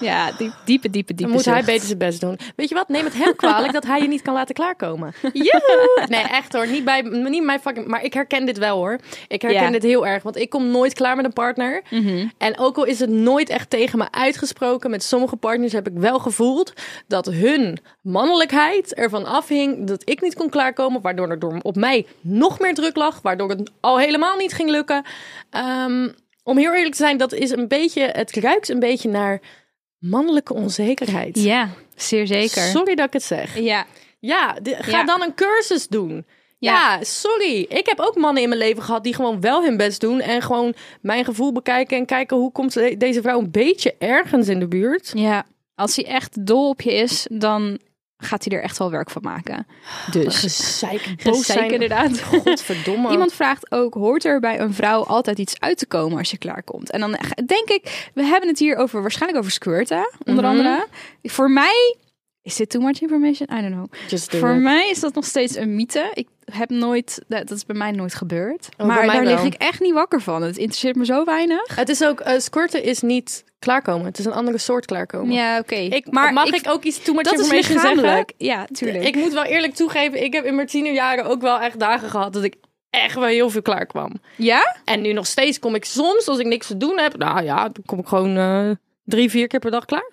Ja, 0.00 0.32
diep, 0.32 0.52
diepe, 0.64 0.90
diepe, 0.90 0.90
diepe 0.90 1.22
Dan 1.22 1.30
moet 1.30 1.44
hij 1.44 1.64
beter 1.64 1.86
zijn 1.86 1.98
best 1.98 2.20
doen. 2.20 2.38
Weet 2.56 2.68
je 2.68 2.74
wat? 2.74 2.88
Neem 2.88 3.04
het 3.04 3.14
hem 3.14 3.36
kwalijk 3.44 3.72
dat 3.72 3.86
hij 3.86 4.00
je 4.00 4.08
niet 4.08 4.22
kan 4.22 4.34
laten 4.34 4.54
klaarkomen. 4.54 5.14
Joehoe! 5.32 6.04
Nee, 6.08 6.22
echt 6.22 6.52
hoor. 6.52 6.66
Niet 6.66 6.84
bij 6.84 7.00
niet 7.02 7.42
mijn 7.44 7.60
fucking. 7.60 7.86
Maar 7.86 8.04
ik 8.04 8.14
herken 8.14 8.46
dit 8.46 8.58
wel 8.58 8.76
hoor. 8.76 8.98
Ik 9.28 9.42
herken 9.42 9.62
Ja. 9.62 9.70
dit 9.70 9.82
heel 9.82 10.06
erg. 10.06 10.22
Want 10.22 10.36
ik 10.36 10.50
kom 10.50 10.70
nooit 10.70 10.92
klaar 10.94 11.16
met 11.16 11.24
een 11.24 11.32
partner. 11.32 11.82
Mhm. 11.90 12.26
En 12.38 12.58
ook 12.58 12.76
al 12.76 12.84
is 12.84 13.00
het 13.00 13.10
nooit 13.10 13.48
echt 13.48 13.70
tegen 13.70 13.98
me 13.98 14.06
uitgesproken, 14.10 14.90
met 14.90 15.02
sommige 15.02 15.36
partners 15.36 15.72
heb 15.72 15.88
ik 15.88 15.94
wel 15.96 16.18
gevoeld 16.18 16.72
dat 17.06 17.26
hun 17.26 17.78
mannelijkheid 18.02 18.94
ervan 18.94 19.24
afhing 19.24 19.86
dat 19.86 20.02
ik 20.04 20.20
niet 20.20 20.34
kon 20.34 20.50
klaarkomen, 20.50 21.00
waardoor 21.00 21.28
er 21.30 21.38
door, 21.38 21.58
op 21.62 21.76
mij 21.76 22.06
nog 22.20 22.58
meer 22.58 22.74
druk 22.74 22.96
lag, 22.96 23.20
waardoor 23.22 23.48
het 23.48 23.70
al 23.80 23.98
helemaal 23.98 24.36
niet 24.36 24.52
ging 24.52 24.70
lukken. 24.70 25.04
Ehm, 25.50 26.08
om 26.42 26.56
heel 26.58 26.72
eerlijk 26.74 26.94
te 26.94 27.02
zijn, 27.02 27.16
dat 27.16 27.32
is 27.32 27.50
een 27.50 27.68
beetje, 27.68 28.02
het 28.02 28.32
ruikt 28.36 28.68
een 28.68 28.78
beetje 28.78 29.08
naar 29.08 29.40
mannelijke 29.98 30.54
onzekerheid. 30.54 31.42
Ja, 31.42 31.68
zeer 31.94 32.26
zeker. 32.26 32.62
Sorry 32.62 32.94
dat 32.94 33.06
ik 33.06 33.12
het 33.12 33.22
zeg. 33.22 33.58
Ja, 33.58 33.86
Ja, 34.20 34.56
ga 34.62 34.90
Ja. 34.98 35.04
dan 35.04 35.22
een 35.22 35.34
cursus 35.34 35.88
doen. 35.88 36.26
Ja. 36.58 36.98
sorry. 37.04 37.66
Ik 37.68 37.86
heb 37.86 38.00
ook 38.00 38.16
mannen 38.16 38.42
in 38.42 38.48
mijn 38.48 38.60
leven 38.60 38.82
gehad 38.82 39.04
die 39.04 39.14
gewoon 39.14 39.40
wel 39.40 39.62
hun 39.64 39.76
best 39.76 40.00
doen. 40.00 40.20
En 40.20 40.42
gewoon 40.42 40.74
mijn 41.00 41.24
gevoel 41.24 41.52
bekijken 41.52 41.96
en 41.96 42.06
kijken 42.06 42.36
hoe 42.36 42.52
komt 42.52 42.72
de- 42.72 42.96
deze 42.96 43.22
vrouw 43.22 43.38
een 43.38 43.50
beetje 43.50 43.94
ergens 43.98 44.48
in 44.48 44.58
de 44.60 44.68
buurt. 44.68 45.12
Ja, 45.14 45.46
als 45.74 45.96
hij 45.96 46.04
echt 46.06 46.46
dol 46.46 46.68
op 46.68 46.80
je 46.80 46.92
is, 46.94 47.26
dan 47.30 47.78
gaat 48.18 48.44
hij 48.44 48.56
er 48.56 48.62
echt 48.62 48.78
wel 48.78 48.90
werk 48.90 49.10
van 49.10 49.22
maken. 49.22 49.66
Dus, 50.10 50.36
Gezeik, 50.38 51.14
boos 51.24 51.36
gezeik 51.36 51.58
zijn. 51.58 51.70
inderdaad. 51.72 52.20
Godverdomme. 52.22 53.10
Iemand 53.12 53.32
vraagt 53.32 53.70
ook, 53.72 53.94
hoort 53.94 54.24
er 54.24 54.40
bij 54.40 54.60
een 54.60 54.74
vrouw 54.74 55.04
altijd 55.04 55.38
iets 55.38 55.60
uit 55.60 55.78
te 55.78 55.86
komen 55.86 56.18
als 56.18 56.30
je 56.30 56.38
klaarkomt? 56.38 56.90
En 56.90 57.00
dan 57.00 57.10
denk 57.46 57.68
ik, 57.68 58.10
we 58.14 58.22
hebben 58.24 58.48
het 58.48 58.58
hier 58.58 58.76
over, 58.76 59.00
waarschijnlijk 59.00 59.40
over 59.40 59.52
squirten, 59.52 60.12
onder 60.24 60.44
Mhm. 60.44 60.52
andere. 60.52 60.86
Voor 61.22 61.50
mij, 61.50 61.96
is 62.42 62.56
dit 62.56 62.70
too 62.70 62.82
much 62.82 63.00
information? 63.00 63.48
I 63.58 63.60
don't 63.60 63.72
know. 63.72 63.92
Do 64.30 64.38
Voor 64.38 64.54
it. 64.54 64.60
mij 64.62 64.90
is 64.90 65.00
dat 65.00 65.14
nog 65.14 65.24
steeds 65.24 65.56
een 65.56 65.74
mythe. 65.76 66.10
Ik 66.14 66.28
heb 66.50 66.70
nooit, 66.70 67.22
dat 67.28 67.50
is 67.50 67.66
bij 67.66 67.76
mij 67.76 67.90
nooit 67.90 68.14
gebeurd. 68.14 68.68
Oh, 68.78 68.86
maar 68.86 68.96
daar 69.06 69.24
lig 69.24 69.44
ik 69.44 69.54
echt 69.54 69.80
niet 69.80 69.92
wakker 69.94 70.20
van. 70.20 70.42
Het 70.42 70.56
interesseert 70.56 70.96
me 70.96 71.04
zo 71.04 71.24
weinig. 71.24 71.76
Het 71.76 71.88
is 71.88 72.04
ook, 72.04 72.20
eh 72.20 72.38
squirten 72.38 72.82
is 72.82 73.00
niet 73.00 73.44
klaarkomen. 73.58 74.06
Het 74.06 74.18
is 74.18 74.24
een 74.24 74.32
andere 74.32 74.58
soort 74.58 74.86
klaarkomen. 74.86 75.34
Ja, 75.34 75.58
oké. 75.58 75.74
Maar 76.10 76.32
mag 76.32 76.46
ik- 76.46 76.54
ik, 76.54 76.68
ook 76.68 76.82
iets 76.84 77.02
too 77.02 77.14
much 77.14 77.24
Dat 77.24 77.38
is 77.38 77.48
zeggen? 77.48 78.24
Ja, 78.36 78.66
tuurlijk. 78.72 79.04
Ik 79.04 79.16
moet 79.16 79.32
wel 79.32 79.44
eerlijk 79.44 79.74
toegeven, 79.74 80.22
ik 80.24 80.32
heb 80.32 80.44
in 80.44 80.54
mijn 80.54 80.66
tienerjaren 80.66 81.24
ook 81.24 81.40
wel 81.40 81.60
echt 81.60 81.78
dagen 81.78 82.10
gehad 82.10 82.32
dat 82.32 82.42
ik 82.44 82.54
echt 82.90 83.14
wel 83.14 83.24
heel 83.24 83.50
veel 83.50 83.62
klaar 83.62 83.86
kwam. 83.86 84.12
ja? 84.36 84.76
En 84.84 85.00
nu 85.00 85.12
nog 85.12 85.26
steeds 85.26 85.58
kom 85.58 85.74
ik 85.74 85.84
soms, 85.84 86.28
als 86.28 86.38
ik 86.38 86.46
niks 86.46 86.66
te 86.66 86.76
doen 86.76 86.98
heb, 86.98 87.16
nou 87.16 87.42
ja, 87.44 87.62
dan 87.62 87.82
kom 87.86 87.98
ik 87.98 88.06
gewoon 88.06 88.36
eh, 88.36 88.70
drie, 89.04 89.30
vier 89.30 89.46
keer 89.46 89.60
per 89.60 89.70
dag 89.70 89.84
klaar. 89.84 90.10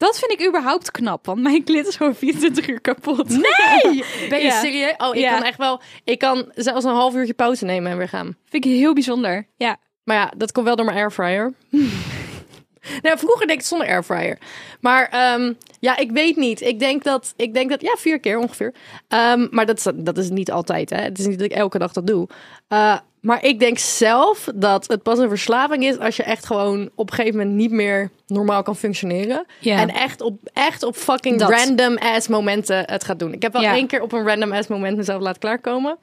Dat 0.00 0.18
vind 0.18 0.32
ik 0.40 0.46
überhaupt 0.46 0.90
knap, 0.90 1.26
want 1.26 1.40
mijn 1.40 1.64
klit 1.64 1.86
is 1.86 1.96
gewoon 1.96 2.14
24 2.14 2.68
uur 2.68 2.80
kapot. 2.80 3.28
Nee! 3.28 4.04
Ben 4.28 4.38
je 4.38 4.44
Ja. 4.44 4.60
serieus? 4.60 4.94
Oh, 4.96 5.14
ik 5.14 5.20
Ja. 5.20 5.34
kan 5.34 5.42
echt 5.42 5.58
wel, 5.58 5.80
ik 6.04 6.18
kan 6.18 6.52
zelfs 6.54 6.84
een 6.84 6.90
half 6.94 7.14
uurtje 7.14 7.34
pauze 7.34 7.64
nemen 7.64 7.90
en 7.92 7.98
weer 7.98 8.08
gaan. 8.08 8.36
Vind 8.48 8.64
ik 8.64 8.70
heel 8.70 8.94
bijzonder. 8.94 9.46
Ja. 9.56 9.76
Maar 10.04 10.16
ja, 10.16 10.32
dat 10.36 10.52
komt 10.52 10.66
wel 10.66 10.76
door 10.76 10.84
mijn 10.84 10.96
airfryer. 10.98 11.52
nou, 13.02 13.18
vroeger 13.18 13.40
deed 13.46 13.50
ik 13.50 13.56
het 13.60 13.66
zonder 13.66 13.86
airfryer. 13.88 14.38
Maar 14.80 15.08
ehm, 15.08 15.52
ja, 15.80 15.96
ik 15.96 16.10
weet 16.10 16.36
niet. 16.36 16.60
Ik 16.60 16.78
denk 16.78 17.04
dat, 17.04 17.32
ik 17.36 17.54
denk 17.54 17.70
dat 17.70 17.80
ja, 17.80 17.94
vier 17.98 18.20
keer 18.20 18.38
ongeveer. 18.38 18.74
Ehm, 19.08 19.46
maar 19.50 19.66
dat, 19.66 19.78
is- 19.78 19.92
dat 19.94 20.18
is 20.18 20.30
niet 20.30 20.50
altijd. 20.50 20.90
Hè. 20.90 20.96
Het 21.02 21.18
is 21.18 21.26
niet 21.26 21.38
dat 21.38 21.50
ik 21.50 21.56
elke 21.56 21.78
dag 21.78 21.92
dat 21.92 22.06
doe. 22.06 22.28
Eh, 22.68 22.98
maar 23.20 23.44
ik 23.44 23.58
denk 23.60 23.78
zelf 23.78 24.48
dat 24.54 24.86
het 24.88 25.02
pas 25.02 25.18
een 25.18 25.28
verslaving 25.28 25.84
is 25.84 25.98
als 25.98 26.16
je 26.16 26.22
echt 26.22 26.46
gewoon 26.46 26.90
op 26.94 27.10
een 27.10 27.16
gegeven 27.16 27.38
moment 27.38 27.56
niet 27.56 27.70
meer 27.70 28.10
normaal 28.26 28.62
kan 28.62 28.76
functioneren. 28.76 29.46
En 29.62 29.88
echt 29.88 30.20
op, 30.20 30.38
echt 30.52 30.82
op 30.82 30.96
fucking 30.96 31.38
Dat. 31.38 31.50
random 31.50 31.96
ass 31.98 32.28
momenten 32.28 32.90
het 32.90 33.04
gaat 33.04 33.18
doen. 33.18 33.32
Ik 33.32 33.42
heb 33.42 33.52
wel 33.52 33.62
één 33.62 33.86
keer 33.86 34.02
op 34.02 34.12
een 34.12 34.26
random 34.26 34.52
ass 34.52 34.68
moment 34.68 34.96
mezelf 34.96 35.22
laten 35.22 35.40
klaarkomen. 35.40 35.98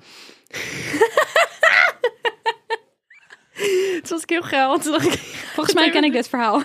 Het 4.01 4.09
was 4.09 4.21
ik 4.21 4.29
heel 4.29 4.41
geil. 4.41 4.77
Toen 4.77 4.91
dacht 4.91 5.05
ik, 5.13 5.36
Volgens 5.57 5.75
mij 5.75 5.89
ken 5.89 6.03
ik 6.03 6.11
dit 6.11 6.29
verhaal. 6.29 6.61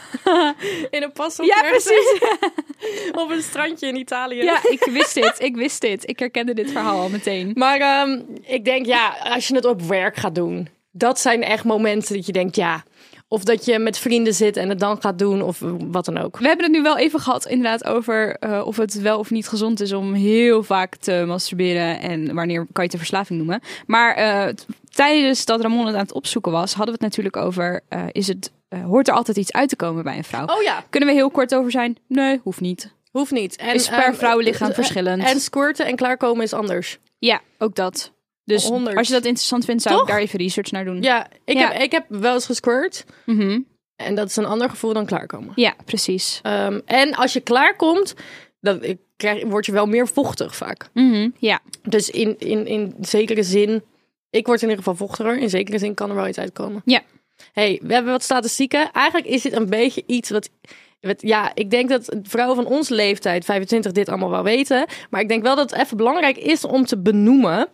in 0.90 1.02
een 1.02 1.12
pas 1.12 1.40
op 1.40 1.46
Ja, 1.46 1.60
precies. 1.60 2.20
op 3.22 3.30
een 3.30 3.42
strandje 3.42 3.86
in 3.86 3.96
Italië. 3.96 4.42
Ja, 4.42 4.58
ik 4.70 4.88
wist 4.90 5.14
dit. 5.14 5.34
Ik 5.38 5.56
wist 5.56 5.80
dit. 5.80 6.08
Ik 6.08 6.18
herkende 6.18 6.54
dit 6.54 6.70
verhaal 6.70 7.00
al 7.00 7.08
meteen. 7.08 7.52
Maar 7.54 7.80
ehm, 7.80 8.20
ik 8.42 8.64
denk, 8.64 8.86
ja, 8.86 9.16
als 9.22 9.48
je 9.48 9.54
het 9.54 9.64
op 9.64 9.82
werk 9.82 10.16
gaat 10.16 10.34
doen, 10.34 10.68
dat 10.90 11.20
zijn 11.20 11.42
echt 11.42 11.64
momenten 11.64 12.16
dat 12.16 12.26
je 12.26 12.32
denkt, 12.32 12.56
ja, 12.56 12.84
of 13.28 13.44
dat 13.44 13.64
je 13.64 13.78
met 13.78 13.98
vrienden 13.98 14.34
zit 14.34 14.56
en 14.56 14.68
het 14.68 14.78
dan 14.78 15.00
gaat 15.00 15.18
doen, 15.18 15.42
of 15.42 15.62
wat 15.78 16.04
dan 16.04 16.18
ook. 16.18 16.38
We 16.38 16.46
hebben 16.46 16.64
het 16.64 16.74
nu 16.74 16.82
wel 16.82 16.98
even 16.98 17.20
gehad 17.20 17.46
inderdaad 17.46 17.84
over 17.84 18.36
eh, 18.36 18.66
of 18.66 18.76
het 18.76 19.00
wel 19.00 19.18
of 19.18 19.30
niet 19.30 19.48
gezond 19.48 19.80
is 19.80 19.92
om 19.92 20.12
heel 20.12 20.62
vaak 20.62 20.96
te 20.96 21.24
masturberen 21.26 22.00
en 22.00 22.34
wanneer 22.34 22.66
kan 22.72 22.84
je 22.84 22.90
het 22.90 22.98
verslaving 22.98 23.38
noemen. 23.38 23.60
Maar 23.86 24.14
eh, 24.14 24.54
tijdens 24.90 25.44
dat 25.44 25.60
Ramon 25.60 25.86
het 25.86 25.94
aan 25.94 26.02
het 26.02 26.12
opzoeken 26.12 26.52
was, 26.52 26.74
hadden 26.74 26.94
we 26.94 27.04
het 27.04 27.10
natuurlijk 27.10 27.36
over, 27.36 27.80
eh, 27.88 28.04
is 28.12 28.28
het, 28.28 28.52
eh, 28.72 28.84
hoort 28.84 29.08
er 29.08 29.14
altijd 29.14 29.36
iets 29.36 29.52
uit 29.52 29.68
te 29.68 29.76
komen 29.76 30.04
bij 30.04 30.16
een 30.16 30.24
vrouw? 30.24 30.46
Oh 30.46 30.62
ja. 30.62 30.84
Kunnen 30.90 31.08
we 31.08 31.14
heel 31.14 31.30
kort 31.30 31.54
over 31.54 31.70
zijn? 31.70 31.96
Nee, 32.08 32.40
hoeft 32.42 32.60
niet. 32.60 32.94
Hoeft 33.10 33.30
niet. 33.30 33.56
En, 33.56 33.74
Is 33.74 33.88
per 33.88 33.98
ehm, 34.04 34.14
vrouwenlichaam 34.14 34.72
verschillend. 34.72 35.22
En 35.24 35.40
squirten 35.40 35.86
en 35.86 35.96
klaarkomen 35.96 36.44
is 36.44 36.52
anders. 36.52 36.98
Ja, 37.18 37.40
ook 37.58 37.74
dat. 37.74 38.12
Dus 38.44 38.64
100. 38.68 38.96
als 38.96 39.06
je 39.06 39.12
dat 39.12 39.24
interessant 39.24 39.64
vindt, 39.64 39.82
zou 39.82 39.94
Toch? 39.94 40.04
ik 40.04 40.10
daar 40.12 40.20
even 40.20 40.38
research 40.38 40.70
naar 40.70 40.84
doen. 40.84 41.02
Ja, 41.02 41.26
ik, 41.44 41.56
Ja. 41.56 41.70
Heb, 41.72 41.82
ik 41.82 41.92
heb 41.92 42.04
wel 42.08 42.34
eens 42.34 42.46
gesquirt. 42.46 43.04
Mhm. 43.26 43.60
En 43.96 44.14
dat 44.14 44.28
is 44.28 44.36
een 44.36 44.44
ander 44.44 44.70
gevoel 44.70 44.92
dan 44.92 45.06
klaarkomen. 45.06 45.52
ja 45.54 45.74
precies. 45.84 46.40
Ehm, 46.42 46.80
en 46.84 47.14
als 47.14 47.32
je 47.32 47.40
klaarkomt, 47.40 48.14
dan 48.60 48.96
krijg, 49.16 49.44
word 49.44 49.66
je 49.66 49.72
wel 49.72 49.86
meer 49.86 50.08
vochtig 50.08 50.56
vaak. 50.56 50.88
Mhm. 50.94 51.28
Ja, 51.38 51.60
Dus 51.82 52.10
in, 52.10 52.38
in, 52.38 52.66
in 52.66 52.94
zekere 53.00 53.42
zin, 53.42 53.82
ik 54.30 54.46
word 54.46 54.62
in 54.62 54.68
ieder 54.68 54.84
geval 54.84 55.06
vochtiger. 55.06 55.38
In 55.38 55.50
zekere 55.50 55.78
zin 55.78 55.94
kan 55.94 56.08
er 56.10 56.16
wel 56.16 56.28
iets 56.28 56.38
uitkomen. 56.38 56.82
Ja. 56.84 57.00
Hey, 57.52 57.80
we 57.82 57.92
hebben 57.92 58.12
wat 58.12 58.22
statistieken. 58.22 58.92
Eigenlijk 58.92 59.26
is 59.26 59.42
dit 59.42 59.52
een 59.52 59.68
beetje 59.70 60.02
iets 60.06 60.30
wat... 60.30 60.50
Ja, 61.16 61.50
ik 61.54 61.70
denk 61.70 61.88
dat 61.88 62.16
vrouwen 62.22 62.56
van 62.56 62.66
onze 62.66 62.94
leeftijd, 62.94 63.44
25, 63.44 63.92
dit 63.92 64.08
allemaal 64.08 64.30
wel 64.30 64.42
weten. 64.42 64.86
Maar 65.10 65.20
ik 65.20 65.28
denk 65.28 65.42
wel 65.42 65.56
dat 65.56 65.70
het 65.70 65.80
even 65.80 65.96
belangrijk 65.96 66.36
is 66.36 66.64
om 66.64 66.84
te 66.84 66.98
benoemen. 66.98 67.68
92% 67.68 67.70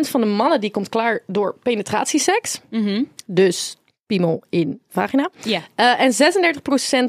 van 0.00 0.20
de 0.20 0.26
mannen 0.26 0.60
die 0.60 0.70
komt 0.70 0.88
klaar 0.88 1.22
door 1.26 1.56
penetratieseks. 1.62 2.60
Mhm. 2.70 3.04
Dus 3.26 3.76
piemel 4.06 4.42
in 4.48 4.80
vagina. 4.88 5.30
ja. 5.42 5.62
Eh, 5.74 6.00
en 6.00 6.12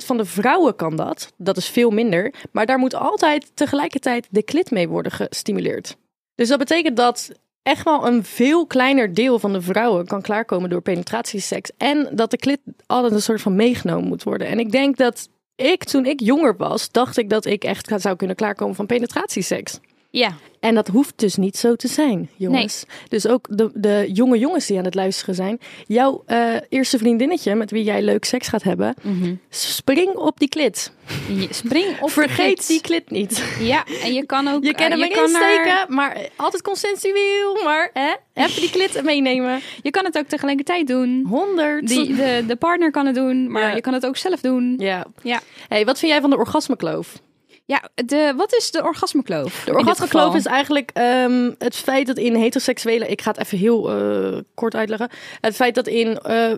36% 0.02 0.06
van 0.06 0.18
de 0.18 0.26
vrouwen 0.26 0.76
kan 0.76 0.96
dat. 0.96 1.34
Dat 1.38 1.58
is 1.58 1.70
veel 1.70 1.90
minder. 1.90 2.34
Maar 2.52 2.66
daar 2.66 2.78
moet 2.80 2.94
altijd 2.96 3.52
tegelijkertijd 3.54 4.28
de 4.30 4.44
klit 4.44 4.72
mee 4.72 4.88
worden 4.88 5.12
gestimuleerd. 5.12 5.96
Dus 6.36 6.48
dat 6.48 6.60
betekent 6.60 6.98
dat 6.98 7.32
echt 7.64 7.84
wel 7.84 8.08
een 8.08 8.24
veel 8.24 8.68
kleiner 8.68 9.14
deel 9.14 9.40
van 9.40 9.54
de 9.54 9.62
vrouwen 9.62 10.06
kan 10.06 10.22
klaarkomen 10.22 10.70
door 10.70 10.82
penetratieseks. 10.82 11.72
En 11.78 12.10
dat 12.12 12.32
de 12.32 12.38
klit 12.38 12.60
altijd 12.86 13.14
een 13.14 13.22
soort 13.22 13.42
van 13.42 13.56
meegenomen 13.56 14.08
moet 14.08 14.24
worden. 14.24 14.48
En 14.48 14.60
ik 14.60 14.72
denk 14.72 14.98
dat 14.98 15.30
ik, 15.56 15.84
toen 15.84 16.06
ik 16.06 16.20
jonger 16.20 16.58
was, 16.58 16.92
dacht 16.92 17.18
ik 17.18 17.30
dat 17.30 17.46
ik 17.46 17.64
echt 17.64 17.92
zou 17.96 18.16
kunnen 18.16 18.36
klaarkomen 18.36 18.76
van 18.76 18.86
penetratieseks. 18.86 19.80
Ja. 20.10 20.36
En 20.60 20.76
dat 20.76 20.88
hoeft 20.88 21.14
dus 21.16 21.36
niet 21.36 21.58
zo 21.58 21.76
te 21.76 21.88
zijn, 21.88 22.30
jongens. 22.36 22.84
Dus 23.08 23.28
ook 23.28 23.46
de, 23.58 23.70
de 23.74 24.10
jonge 24.14 24.38
jongens 24.40 24.66
die 24.66 24.78
aan 24.78 24.86
het 24.86 24.96
luisteren 24.96 25.36
zijn. 25.36 25.60
Jouw 25.88 26.24
eh, 26.26 26.54
eerste 26.70 26.98
vriendinnetje 26.98 27.56
met 27.56 27.72
wie 27.72 27.84
jij 27.84 28.02
leuk 28.02 28.26
seks 28.26 28.48
gaat 28.48 28.64
hebben. 28.64 28.94
Mhm. 29.02 29.34
Spring 29.50 30.16
op 30.16 30.40
die 30.40 30.50
klit. 30.50 30.92
Je 31.28 31.48
spring 31.50 32.02
op 32.02 32.10
Vergeet 32.12 32.58
de 32.58 32.68
die 32.68 32.82
klit. 32.82 33.04
klit 33.04 33.20
niet. 33.20 33.44
Ja, 33.60 33.84
en 34.04 34.14
je 34.14 34.26
kan 34.26 34.48
ook... 34.48 34.64
Je 34.64 34.74
kan 34.74 34.92
eh, 34.92 35.00
hem 35.00 35.10
kan 35.12 35.32
naar- 35.32 35.86
maar 35.88 36.18
altijd 36.36 36.62
consensueel. 36.64 37.64
Maar 37.64 37.90
hè, 37.94 38.14
even 38.34 38.62
die 38.62 38.70
klit 38.70 39.04
meenemen. 39.04 39.60
je 39.82 39.90
kan 39.90 40.06
het 40.06 40.18
ook 40.18 40.28
tegelijkertijd 40.28 40.88
doen. 40.88 41.26
100. 41.30 41.88
Die, 41.88 42.16
de, 42.16 42.44
de 42.48 42.56
partner 42.56 42.92
kan 42.92 43.06
het 43.06 43.16
doen, 43.16 43.52
maar 43.52 43.62
Ja. 43.70 43.76
je 43.76 43.82
kan 43.82 43.94
het 43.94 44.06
ook 44.06 44.18
zelf 44.18 44.42
doen. 44.42 44.76
Ja. 44.78 45.06
Ja. 45.24 45.40
Hey, 45.68 45.86
wat 45.86 46.00
vind 46.00 46.12
jij 46.12 46.22
van 46.22 46.30
de 46.30 46.38
orgasmekloof? 46.38 47.22
Ja, 47.70 47.90
de, 48.06 48.34
wat 48.38 48.54
is 48.54 48.72
de 48.72 48.84
orgasmekloof? 48.84 49.64
De 49.66 49.74
orgasmekloof 49.74 50.36
is 50.36 50.46
eigenlijk 50.46 50.92
ehm, 50.94 51.52
het 51.58 51.76
feit 51.76 52.08
dat 52.08 52.18
in 52.18 52.36
heteroseksuele... 52.36 53.08
Ik 53.08 53.22
ga 53.22 53.32
het 53.32 53.40
even 53.40 53.58
heel 53.58 53.90
eh, 53.92 54.38
kort 54.54 54.76
uitleggen. 54.76 55.10
Het 55.42 55.56
feit 55.56 55.76
dat 55.76 55.88
in 55.88 56.18
eh, 56.18 56.54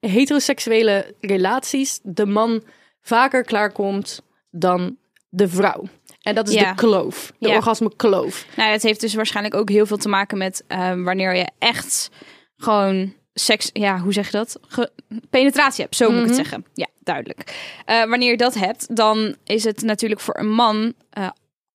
heteroseksuele 0.00 1.14
relaties 1.20 2.00
de 2.02 2.26
man 2.26 2.62
vaker 3.00 3.44
klaarkomt 3.44 4.22
dan 4.50 4.96
de 5.28 5.48
vrouw. 5.48 5.82
En 6.22 6.34
dat 6.34 6.48
is 6.48 6.54
Ja. 6.54 6.68
de 6.70 6.74
kloof. 6.76 7.32
De 7.38 7.48
Ja. 7.48 7.56
orgasmekloof. 7.56 8.46
Nou, 8.56 8.70
het 8.70 8.82
heeft 8.82 9.00
dus 9.00 9.14
waarschijnlijk 9.14 9.54
ook 9.54 9.68
heel 9.68 9.86
veel 9.86 9.96
te 9.96 10.08
maken 10.08 10.38
met 10.38 10.64
ehm, 10.66 11.02
wanneer 11.02 11.36
je 11.36 11.48
echt 11.58 12.10
gewoon 12.56 13.14
seks, 13.34 13.70
ja, 13.72 13.98
hoe 13.98 14.12
zeg 14.12 14.26
je 14.30 14.36
dat? 14.36 14.58
Ge- 14.68 14.90
penetratie 15.30 15.82
hebt, 15.84 15.96
zo 15.96 16.04
moet 16.10 16.14
ik 16.14 16.20
het 16.26 16.30
Mhm. 16.32 16.42
zeggen. 16.42 16.64
Ja, 16.74 16.86
duidelijk. 17.02 17.54
Eh, 17.84 18.04
wanneer 18.04 18.30
je 18.30 18.36
dat 18.36 18.54
hebt, 18.54 18.96
dan 18.96 19.34
is 19.44 19.64
het 19.64 19.82
natuurlijk 19.82 20.20
voor 20.20 20.38
een 20.38 20.50
man 20.52 20.92
eh, 21.10 21.28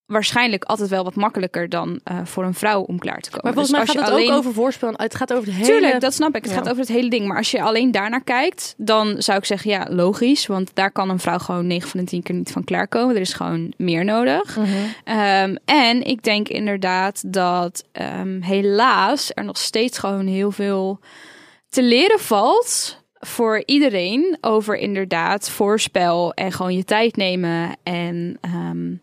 waarschijnlijk 0.06 0.64
altijd 0.64 0.90
wel 0.90 1.04
wat 1.04 1.16
makkelijker 1.16 1.70
dan 1.70 2.00
eh, 2.04 2.18
voor 2.24 2.44
een 2.44 2.54
vrouw 2.54 2.82
om 2.82 3.00
klaar 3.00 3.20
te 3.20 3.30
komen. 3.30 3.44
Maar 3.44 3.54
volgens 3.54 3.72
Dus 3.78 3.78
mij 3.78 3.88
gaat 3.88 3.96
het 3.96 4.06
je 4.06 4.12
ook 4.24 4.28
alleen- 4.30 4.38
over 4.40 4.54
voorspel. 4.54 4.94
Het 4.96 5.16
gaat 5.16 5.34
over 5.34 5.46
het 5.48 5.56
hele... 5.56 5.68
Tuurlijk, 5.68 6.00
dat 6.02 6.14
snap 6.14 6.36
ik. 6.36 6.44
Het 6.44 6.52
Ja. 6.52 6.58
gaat 6.58 6.68
over 6.70 6.80
het 6.80 6.88
hele 6.92 7.10
ding. 7.10 7.28
Maar 7.28 7.38
als 7.38 7.52
je 7.52 7.62
alleen 7.62 7.92
daarnaar 7.92 8.24
kijkt, 8.24 8.74
dan 8.78 9.22
zou 9.22 9.38
ik 9.38 9.46
zeggen, 9.46 9.70
ja, 9.72 9.88
logisch. 9.90 10.48
Want 10.48 10.76
daar 10.76 10.92
kan 10.92 11.10
een 11.10 11.20
vrouw 11.20 11.38
gewoon 11.38 11.68
9 11.68 11.90
van 11.90 12.00
de 12.00 12.06
10 12.06 12.24
keer 12.24 12.36
niet 12.36 12.52
van 12.52 12.64
klaarkomen. 12.64 13.16
Er 13.16 13.22
is 13.22 13.34
gewoon 13.34 13.74
meer 13.78 14.06
nodig. 14.06 14.58
Mhm. 14.58 14.68
Ehm, 15.04 15.56
en 15.66 16.04
ik 16.04 16.24
denk 16.24 16.48
inderdaad 16.50 17.34
dat 17.34 17.84
ehm, 17.92 18.42
helaas 18.42 19.32
er 19.34 19.44
nog 19.46 19.58
steeds 19.58 19.98
gewoon 19.98 20.28
heel 20.28 20.52
veel 20.52 21.00
te 21.70 21.84
leren 21.84 22.20
valt 22.20 22.98
voor 23.20 23.64
iedereen 23.66 24.38
over 24.42 24.76
inderdaad 24.76 25.50
voorspel 25.50 26.34
en 26.34 26.52
gewoon 26.52 26.76
je 26.76 26.84
tijd 26.84 27.16
nemen 27.16 27.78
en 27.84 28.38
ehm, 28.42 28.94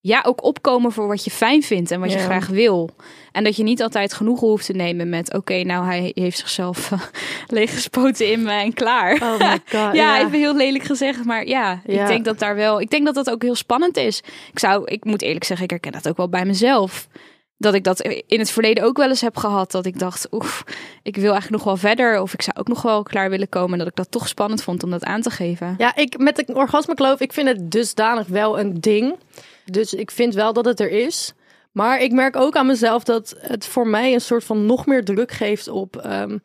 ja 0.00 0.22
ook 0.26 0.44
opkomen 0.44 0.92
voor 0.92 1.06
wat 1.06 1.24
je 1.24 1.30
fijn 1.30 1.62
vindt 1.62 1.90
en 1.90 2.00
wat 2.00 2.12
je 2.12 2.18
graag 2.18 2.46
wil 2.46 2.90
en 3.32 3.44
dat 3.44 3.56
je 3.56 3.62
niet 3.62 3.82
altijd 3.82 4.12
genoegen 4.12 4.46
hoeft 4.48 4.66
te 4.66 4.72
nemen 4.72 5.08
met 5.08 5.34
oké 5.34 5.62
nou 5.62 5.84
hij 5.84 6.10
heeft 6.14 6.38
zichzelf 6.38 6.92
eh, 6.92 7.00
leeggespoten 7.56 8.30
in 8.30 8.42
me 8.42 8.52
en 8.52 8.72
klaar 8.72 9.12
Oh 9.22 9.38
my 9.38 9.60
god. 9.78 9.94
ja, 9.94 10.18
even 10.18 10.38
heel 10.38 10.54
lelijk 10.56 10.84
gezegd, 10.84 11.24
maar 11.24 11.46
ja, 11.46 11.80
Ja. 11.86 12.02
ik 12.02 12.06
denk 12.08 12.24
dat 12.24 12.38
daar 12.38 12.54
wel, 12.56 12.80
ik 12.80 12.90
denk 12.90 13.04
dat 13.04 13.14
dat 13.14 13.30
ook 13.30 13.42
heel 13.42 13.54
spannend 13.54 13.96
is. 13.96 14.22
Ik 14.52 14.58
zou, 14.58 14.84
ik 14.84 15.04
moet 15.04 15.22
eerlijk 15.22 15.44
zeggen, 15.44 15.64
ik 15.64 15.70
herken 15.72 15.92
dat 15.92 16.08
ook 16.08 16.16
wel 16.16 16.28
bij 16.28 16.44
mezelf. 16.44 17.08
Dat 17.56 17.74
ik 17.74 17.84
dat 17.84 18.00
in 18.26 18.38
het 18.38 18.50
verleden 18.50 18.84
ook 18.84 18.96
wel 18.96 19.08
eens 19.08 19.20
heb 19.20 19.36
gehad. 19.36 19.70
Dat 19.70 19.86
ik 19.86 19.98
dacht, 19.98 20.26
oef, 20.30 20.64
ik 21.02 21.16
wil 21.16 21.32
eigenlijk 21.32 21.50
nog 21.50 21.64
wel 21.64 21.76
verder. 21.76 22.20
Of 22.20 22.32
ik 22.32 22.42
zou 22.42 22.56
ook 22.56 22.68
nog 22.68 22.82
wel 22.82 23.02
klaar 23.02 23.30
willen 23.30 23.48
komen. 23.48 23.72
En 23.72 23.78
dat 23.78 23.88
ik 23.88 23.96
dat 23.96 24.10
toch 24.10 24.28
spannend 24.28 24.62
vond 24.62 24.82
om 24.82 24.90
dat 24.90 25.04
aan 25.04 25.20
te 25.20 25.30
geven. 25.30 25.74
Ja, 25.78 25.96
ik, 25.96 26.18
met 26.18 26.36
de 26.36 26.54
orgasmekloof, 26.54 27.20
ik 27.20 27.32
vind 27.32 27.48
het 27.48 27.70
dusdanig 27.70 28.26
wel 28.26 28.58
een 28.58 28.80
ding. 28.80 29.16
Dus 29.64 29.94
ik 29.94 30.10
vind 30.10 30.34
wel 30.34 30.52
dat 30.52 30.64
het 30.64 30.80
er 30.80 30.90
is. 30.90 31.32
Maar 31.72 32.00
ik 32.00 32.12
merk 32.12 32.36
ook 32.36 32.56
aan 32.56 32.66
mezelf 32.66 33.04
dat 33.04 33.34
het 33.38 33.66
voor 33.66 33.86
mij 33.86 34.14
een 34.14 34.20
soort 34.20 34.44
van 34.44 34.66
nog 34.66 34.86
meer 34.86 35.04
druk 35.04 35.32
geeft 35.32 35.68
op... 35.68 35.96
ehm, 35.96 36.38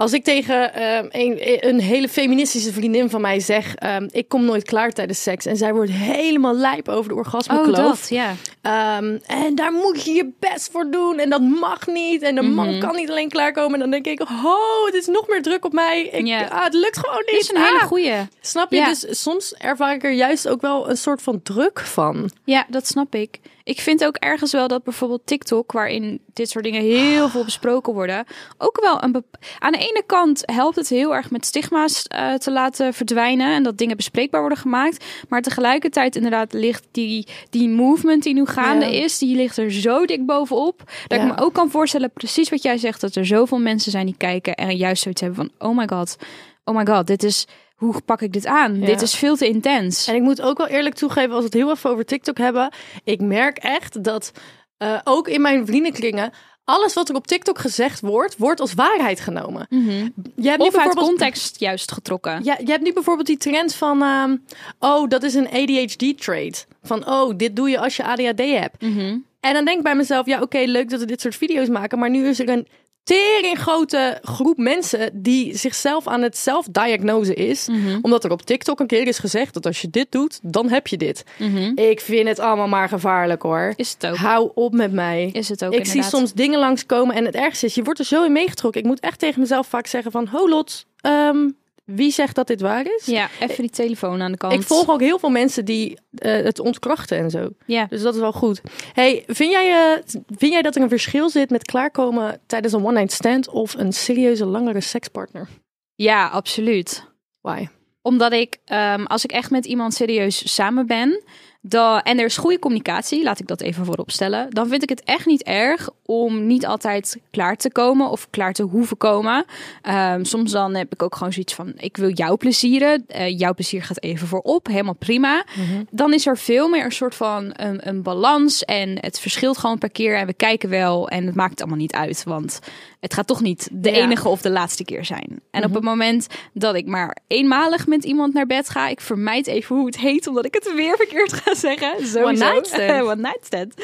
als 0.00 0.12
ik 0.12 0.24
tegen 0.24 0.74
ehm, 0.74 1.06
een, 1.10 1.66
een 1.68 1.80
hele 1.80 2.08
feministische 2.08 2.72
vriendin 2.72 3.10
van 3.10 3.20
mij 3.20 3.40
zeg... 3.40 3.74
ehm, 3.74 4.08
ik 4.10 4.28
kom 4.28 4.44
nooit 4.44 4.64
klaar 4.64 4.90
tijdens 4.90 5.22
seks. 5.22 5.46
En 5.46 5.56
zij 5.56 5.74
wordt 5.74 5.90
helemaal 5.90 6.54
lijp 6.54 6.88
over 6.88 7.08
de 7.10 7.14
orgasmekloof. 7.16 8.08
ja. 8.10 8.34
Ehm, 8.62 9.18
en 9.26 9.54
daar 9.54 9.72
moet 9.72 10.04
je 10.04 10.12
je 10.12 10.30
best 10.38 10.70
voor 10.72 10.90
doen. 10.90 11.18
En 11.18 11.30
dat 11.30 11.40
mag 11.40 11.86
niet. 11.86 12.22
En 12.22 12.34
de 12.34 12.42
man 12.42 12.68
Mhm. 12.70 12.80
kan 12.80 12.96
niet 12.96 13.10
alleen 13.10 13.28
klaarkomen. 13.28 13.72
En 13.74 13.80
dan 13.80 13.90
denk 13.90 14.06
ik, 14.06 14.20
oh, 14.20 14.84
het 14.86 14.94
is 14.94 15.06
nog 15.06 15.28
meer 15.28 15.42
druk 15.42 15.64
op 15.64 15.72
mij. 15.72 16.02
Ik, 16.02 16.50
ah, 16.52 16.64
het 16.64 16.74
lukt 16.74 16.98
gewoon 16.98 17.16
niet. 17.26 17.30
Dit 17.30 17.40
is 17.40 17.50
een 17.50 17.62
hele 17.62 17.80
Ah. 17.80 17.86
goeie. 17.86 18.12
Snap 18.40 18.70
je? 18.70 18.76
Ja. 18.76 18.86
Dus 18.88 19.06
soms 19.22 19.54
ervaar 19.54 19.94
ik 19.94 20.04
er 20.04 20.12
juist 20.12 20.48
ook 20.48 20.60
wel 20.60 20.90
een 20.90 20.96
soort 20.96 21.22
van 21.22 21.42
druk 21.42 21.80
van. 21.80 22.30
Ja, 22.44 22.64
dat 22.68 22.86
snap 22.86 23.14
ik. 23.14 23.38
Ik 23.64 23.80
vind 23.80 24.04
ook 24.04 24.16
ergens 24.16 24.52
wel 24.52 24.68
dat 24.68 24.82
bijvoorbeeld 24.82 25.26
TikTok, 25.26 25.72
waarin 25.72 26.20
dit 26.32 26.48
soort 26.50 26.64
dingen 26.64 26.82
heel 26.82 27.28
veel 27.28 27.44
besproken 27.44 27.92
worden, 27.92 28.24
ook 28.58 28.80
wel 28.80 29.02
een. 29.02 29.24
Aan 29.58 29.72
de 29.72 29.78
ene 29.78 30.02
kant 30.06 30.42
helpt 30.44 30.76
het 30.76 30.88
heel 30.88 31.14
erg 31.14 31.30
met 31.30 31.46
stigma's 31.46 32.02
eh, 32.06 32.34
te 32.34 32.50
laten 32.50 32.94
verdwijnen 32.94 33.54
en 33.54 33.62
dat 33.62 33.78
dingen 33.78 33.96
bespreekbaar 33.96 34.40
worden 34.40 34.58
gemaakt. 34.58 35.04
Maar 35.28 35.42
tegelijkertijd, 35.42 36.16
inderdaad, 36.16 36.52
ligt 36.52 36.86
die, 36.90 37.26
die 37.50 37.68
movement 37.68 38.22
die 38.22 38.34
nu 38.34 38.46
gaande 38.46 38.84
Ja. 38.86 39.04
is, 39.04 39.18
die 39.18 39.36
ligt 39.36 39.56
er 39.56 39.72
zo 39.72 40.04
dik 40.06 40.26
bovenop. 40.26 40.82
Dat 41.06 41.18
Ja. 41.20 41.24
ik 41.26 41.36
me 41.36 41.42
ook 41.44 41.52
kan 41.52 41.70
voorstellen, 41.70 42.10
precies 42.12 42.48
wat 42.48 42.62
jij 42.62 42.78
zegt, 42.78 43.00
dat 43.00 43.14
er 43.14 43.26
zoveel 43.26 43.58
mensen 43.58 43.90
zijn 43.90 44.06
die 44.06 44.16
kijken 44.18 44.54
en 44.54 44.76
juist 44.76 45.02
zoiets 45.02 45.20
hebben 45.20 45.50
van: 45.56 45.68
oh 45.68 45.76
my 45.76 45.86
god, 45.88 46.16
oh 46.64 46.76
my 46.76 46.86
god, 46.86 47.06
dit 47.06 47.22
is. 47.22 47.46
Hoe 47.80 48.00
pak 48.04 48.20
ik 48.22 48.32
dit 48.32 48.46
aan? 48.46 48.80
Ja. 48.80 48.86
Dit 48.86 49.02
is 49.02 49.14
veel 49.14 49.36
te 49.36 49.46
intens. 49.48 50.06
En 50.06 50.14
ik 50.14 50.22
moet 50.22 50.42
ook 50.42 50.58
wel 50.58 50.66
eerlijk 50.66 50.94
toegeven, 50.94 51.30
als 51.30 51.38
we 51.38 51.44
het 51.44 51.54
heel 51.54 51.70
even 51.70 51.90
over 51.90 52.04
TikTok 52.04 52.38
hebben. 52.38 52.72
Ik 53.04 53.20
merk 53.20 53.58
echt 53.58 54.04
dat 54.04 54.32
eh, 54.76 54.98
ook 55.04 55.28
in 55.28 55.40
mijn 55.40 55.66
vriendenkringen... 55.66 56.30
alles 56.64 56.94
wat 56.94 57.08
er 57.08 57.14
op 57.14 57.26
TikTok 57.26 57.58
gezegd 57.58 58.00
wordt, 58.00 58.36
wordt 58.36 58.60
als 58.60 58.74
waarheid 58.74 59.20
genomen. 59.20 59.66
Mhm. 59.70 59.88
Je 59.90 59.94
hebt 59.94 60.34
nu 60.36 60.48
Of 60.48 60.58
uit 60.60 60.72
bijvoorbeeld- 60.72 61.06
context 61.06 61.60
juist 61.60 61.92
getrokken. 61.92 62.44
Ja, 62.44 62.56
je 62.64 62.70
hebt 62.70 62.82
nu 62.82 62.92
bijvoorbeeld 62.92 63.26
die 63.26 63.36
trend 63.36 63.74
van... 63.74 64.02
ehm, 64.02 64.36
oh, 64.78 65.08
dat 65.08 65.22
is 65.22 65.34
een 65.34 65.48
ADHD-trait. 65.50 66.66
Van, 66.82 67.08
oh, 67.08 67.36
dit 67.36 67.56
doe 67.56 67.70
je 67.70 67.78
als 67.78 67.96
je 67.96 68.04
ADHD 68.04 68.38
hebt. 68.38 68.80
Mhm. 68.82 69.18
En 69.40 69.54
dan 69.54 69.64
denk 69.64 69.76
ik 69.78 69.82
bij 69.84 69.94
mezelf, 69.94 70.26
ja 70.26 70.40
oké, 70.40 70.58
leuk 70.58 70.90
dat 70.90 71.00
we 71.00 71.06
dit 71.06 71.20
soort 71.20 71.36
video's 71.36 71.68
maken, 71.68 71.98
maar 71.98 72.10
nu 72.10 72.26
is 72.26 72.38
er 72.40 72.48
een 72.48 72.66
tering 73.02 73.58
grote 73.58 74.18
groep 74.22 74.56
mensen 74.56 75.10
die 75.22 75.56
zichzelf 75.56 76.08
aan 76.08 76.22
het 76.22 76.36
zelfdiagnose 76.36 77.34
is. 77.34 77.68
Mhm. 77.68 77.98
Omdat 78.02 78.24
er 78.24 78.30
op 78.30 78.42
TikTok 78.42 78.80
een 78.80 78.86
keer 78.86 79.06
is 79.06 79.18
gezegd 79.18 79.54
dat 79.54 79.66
als 79.66 79.80
je 79.80 79.90
dit 79.90 80.12
doet, 80.12 80.38
dan 80.42 80.68
heb 80.68 80.86
je 80.86 80.96
dit. 80.96 81.24
Mhm. 81.38 81.72
Ik 81.74 82.00
vind 82.00 82.28
het 82.28 82.38
allemaal 82.38 82.68
maar 82.68 82.88
gevaarlijk 82.88 83.42
hoor. 83.42 83.72
Is 83.76 83.92
het 83.92 84.06
ook. 84.06 84.16
Hou 84.16 84.50
op 84.54 84.72
met 84.72 84.92
mij. 84.92 85.30
Is 85.32 85.48
het 85.48 85.64
ook 85.64 85.72
ik 85.72 85.86
zie 85.86 86.02
soms 86.02 86.32
dingen 86.32 86.58
langskomen 86.58 87.16
en 87.16 87.24
het 87.24 87.34
ergste 87.34 87.66
is, 87.66 87.74
je 87.74 87.82
wordt 87.82 87.98
er 87.98 88.04
zo 88.04 88.24
in 88.24 88.32
meegetrokken. 88.32 88.80
Ik 88.80 88.86
moet 88.86 89.00
echt 89.00 89.18
tegen 89.18 89.40
mezelf 89.40 89.66
vaak 89.66 89.86
zeggen 89.86 90.12
van, 90.12 90.26
ho 90.26 90.48
Lot, 90.48 90.86
ehm, 91.00 91.48
wie 91.94 92.10
zegt 92.10 92.34
dat 92.34 92.46
dit 92.46 92.60
waar 92.60 92.86
is? 92.86 93.06
Ja, 93.06 93.28
even 93.40 93.62
die 93.62 93.70
telefoon 93.70 94.22
aan 94.22 94.32
de 94.32 94.38
kant. 94.38 94.52
Ik 94.52 94.62
volg 94.62 94.88
ook 94.88 95.00
heel 95.00 95.18
veel 95.18 95.30
mensen 95.30 95.64
die 95.64 95.98
eh, 96.14 96.32
het 96.32 96.58
ontkrachten 96.58 97.18
en 97.18 97.30
zo. 97.30 97.48
Ja. 97.66 97.86
Dus 97.86 98.02
dat 98.02 98.14
is 98.14 98.20
wel 98.20 98.32
goed. 98.32 98.60
Hey, 98.92 99.24
vind 99.26 99.50
jij, 99.50 99.94
eh, 99.94 100.02
vind 100.36 100.52
jij 100.52 100.62
dat 100.62 100.76
er 100.76 100.82
een 100.82 100.88
verschil 100.88 101.30
zit 101.30 101.50
met 101.50 101.64
klaarkomen 101.64 102.40
tijdens 102.46 102.72
een 102.72 102.84
one-night 102.84 103.12
stand 103.12 103.48
of 103.48 103.74
een 103.74 103.92
serieuze 103.92 104.44
langere 104.44 104.80
sekspartner? 104.80 105.48
ja, 105.94 106.28
absoluut. 106.28 107.04
Why? 107.40 107.68
Omdat 108.02 108.32
ik, 108.32 108.58
ehm, 108.64 109.04
als 109.04 109.24
ik 109.24 109.32
echt 109.32 109.50
met 109.50 109.64
iemand 109.64 109.94
serieus 109.94 110.54
samen 110.54 110.86
ben, 110.86 111.22
dan, 111.62 112.00
en 112.00 112.18
er 112.18 112.24
is 112.24 112.36
goede 112.36 112.58
communicatie, 112.58 113.22
laat 113.22 113.40
ik 113.40 113.46
dat 113.46 113.60
even 113.60 113.84
voorop 113.84 114.10
stellen, 114.10 114.50
dan 114.50 114.68
vind 114.68 114.82
ik 114.82 114.88
het 114.88 115.02
echt 115.04 115.26
niet 115.26 115.42
erg 115.42 115.88
om 116.06 116.46
niet 116.46 116.66
altijd 116.66 117.18
klaar 117.30 117.56
te 117.56 117.70
komen 117.70 118.10
of 118.10 118.26
klaar 118.30 118.52
te 118.52 118.62
hoeven 118.62 118.96
komen. 118.96 119.44
Ehm, 119.82 120.24
soms 120.24 120.52
dan 120.52 120.74
heb 120.74 120.92
ik 120.92 121.02
ook 121.02 121.14
gewoon 121.16 121.32
zoiets 121.32 121.54
van, 121.54 121.72
ik 121.76 121.96
wil 121.96 122.10
jou 122.10 122.36
plezieren, 122.36 123.04
Eh, 123.06 123.38
jouw 123.38 123.54
plezier 123.54 123.82
gaat 123.82 124.02
even 124.02 124.26
voorop, 124.28 124.66
helemaal 124.66 124.94
prima. 124.94 125.44
Dan 125.90 126.12
is 126.12 126.26
er 126.26 126.38
veel 126.38 126.68
meer 126.68 126.84
een 126.84 126.92
soort 126.92 127.14
van 127.14 127.50
een, 127.52 127.88
een 127.88 128.02
balans 128.02 128.64
en 128.64 128.98
het 129.00 129.20
verschilt 129.20 129.58
gewoon 129.58 129.78
per 129.78 129.90
keer 129.90 130.16
en 130.16 130.26
we 130.26 130.32
kijken 130.34 130.68
wel 130.68 131.08
en 131.08 131.26
het 131.26 131.34
maakt 131.34 131.60
allemaal 131.60 131.78
niet 131.78 131.92
uit, 131.92 132.24
want 132.24 132.60
het 133.00 133.14
gaat 133.14 133.26
toch 133.26 133.40
niet 133.40 133.68
de 133.72 133.90
Ja. 133.90 133.96
enige 133.96 134.28
of 134.28 134.40
de 134.42 134.50
laatste 134.50 134.84
keer 134.84 135.04
zijn. 135.04 135.40
En 135.50 135.64
op 135.64 135.74
het 135.74 135.82
moment 135.82 136.26
dat 136.52 136.74
ik 136.74 136.86
maar 136.86 137.16
eenmalig 137.26 137.86
met 137.86 138.04
iemand 138.04 138.34
naar 138.34 138.46
bed 138.46 138.68
ga, 138.68 138.88
ik 138.88 139.00
vermijd 139.00 139.46
even 139.46 139.76
hoe 139.76 139.86
het 139.86 139.96
heet, 139.98 140.26
omdat 140.26 140.44
ik 140.44 140.54
het 140.54 140.74
weer 140.74 140.96
verkeerd 140.96 141.32
ga 141.32 141.54
zeggen. 141.54 142.06
Sowieso. 142.06 142.22
One 142.22 142.32
night 142.52 142.66
stand. 142.72 143.02
One 143.02 143.14
night 143.20 143.44
stand. 143.46 143.74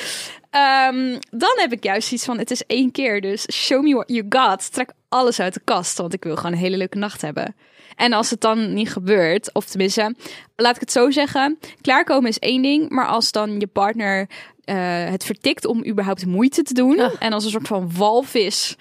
Ehm, 0.50 1.18
dan 1.30 1.52
heb 1.56 1.72
ik 1.72 1.84
juist 1.84 2.12
iets 2.12 2.24
van, 2.24 2.38
het 2.38 2.50
is 2.50 2.62
één 2.66 2.90
keer, 2.92 3.20
dus 3.20 3.46
show 3.52 3.82
me 3.82 3.94
what 3.94 4.08
you 4.08 4.26
got. 4.28 4.72
Trek 4.72 4.90
alles 5.08 5.40
uit 5.40 5.54
de 5.54 5.60
kast, 5.64 5.98
want 5.98 6.12
ik 6.14 6.24
wil 6.24 6.36
gewoon 6.36 6.52
een 6.52 6.58
hele 6.58 6.76
leuke 6.76 6.98
nacht 6.98 7.22
hebben. 7.22 7.54
En 7.96 8.12
als 8.12 8.30
het 8.30 8.40
dan 8.40 8.74
niet 8.74 8.92
gebeurt, 8.92 9.54
of 9.54 9.64
tenminste, 9.64 10.14
laat 10.56 10.74
ik 10.74 10.80
het 10.80 10.92
zo 10.92 11.10
zeggen, 11.10 11.58
klaarkomen 11.80 12.28
is 12.28 12.38
één 12.38 12.62
ding, 12.62 12.88
maar 12.88 13.06
als 13.06 13.32
dan 13.32 13.60
je 13.60 13.66
partner 13.66 14.28
eh, 14.64 14.76
het 15.10 15.24
vertikt 15.24 15.66
om 15.66 15.86
überhaupt 15.86 16.26
moeite 16.26 16.62
te 16.62 16.74
doen 16.74 16.98
Ugh. 16.98 17.14
en 17.18 17.32
als 17.32 17.44
een 17.44 17.50
soort 17.50 17.68
van 17.68 17.90
walvis 17.96 18.76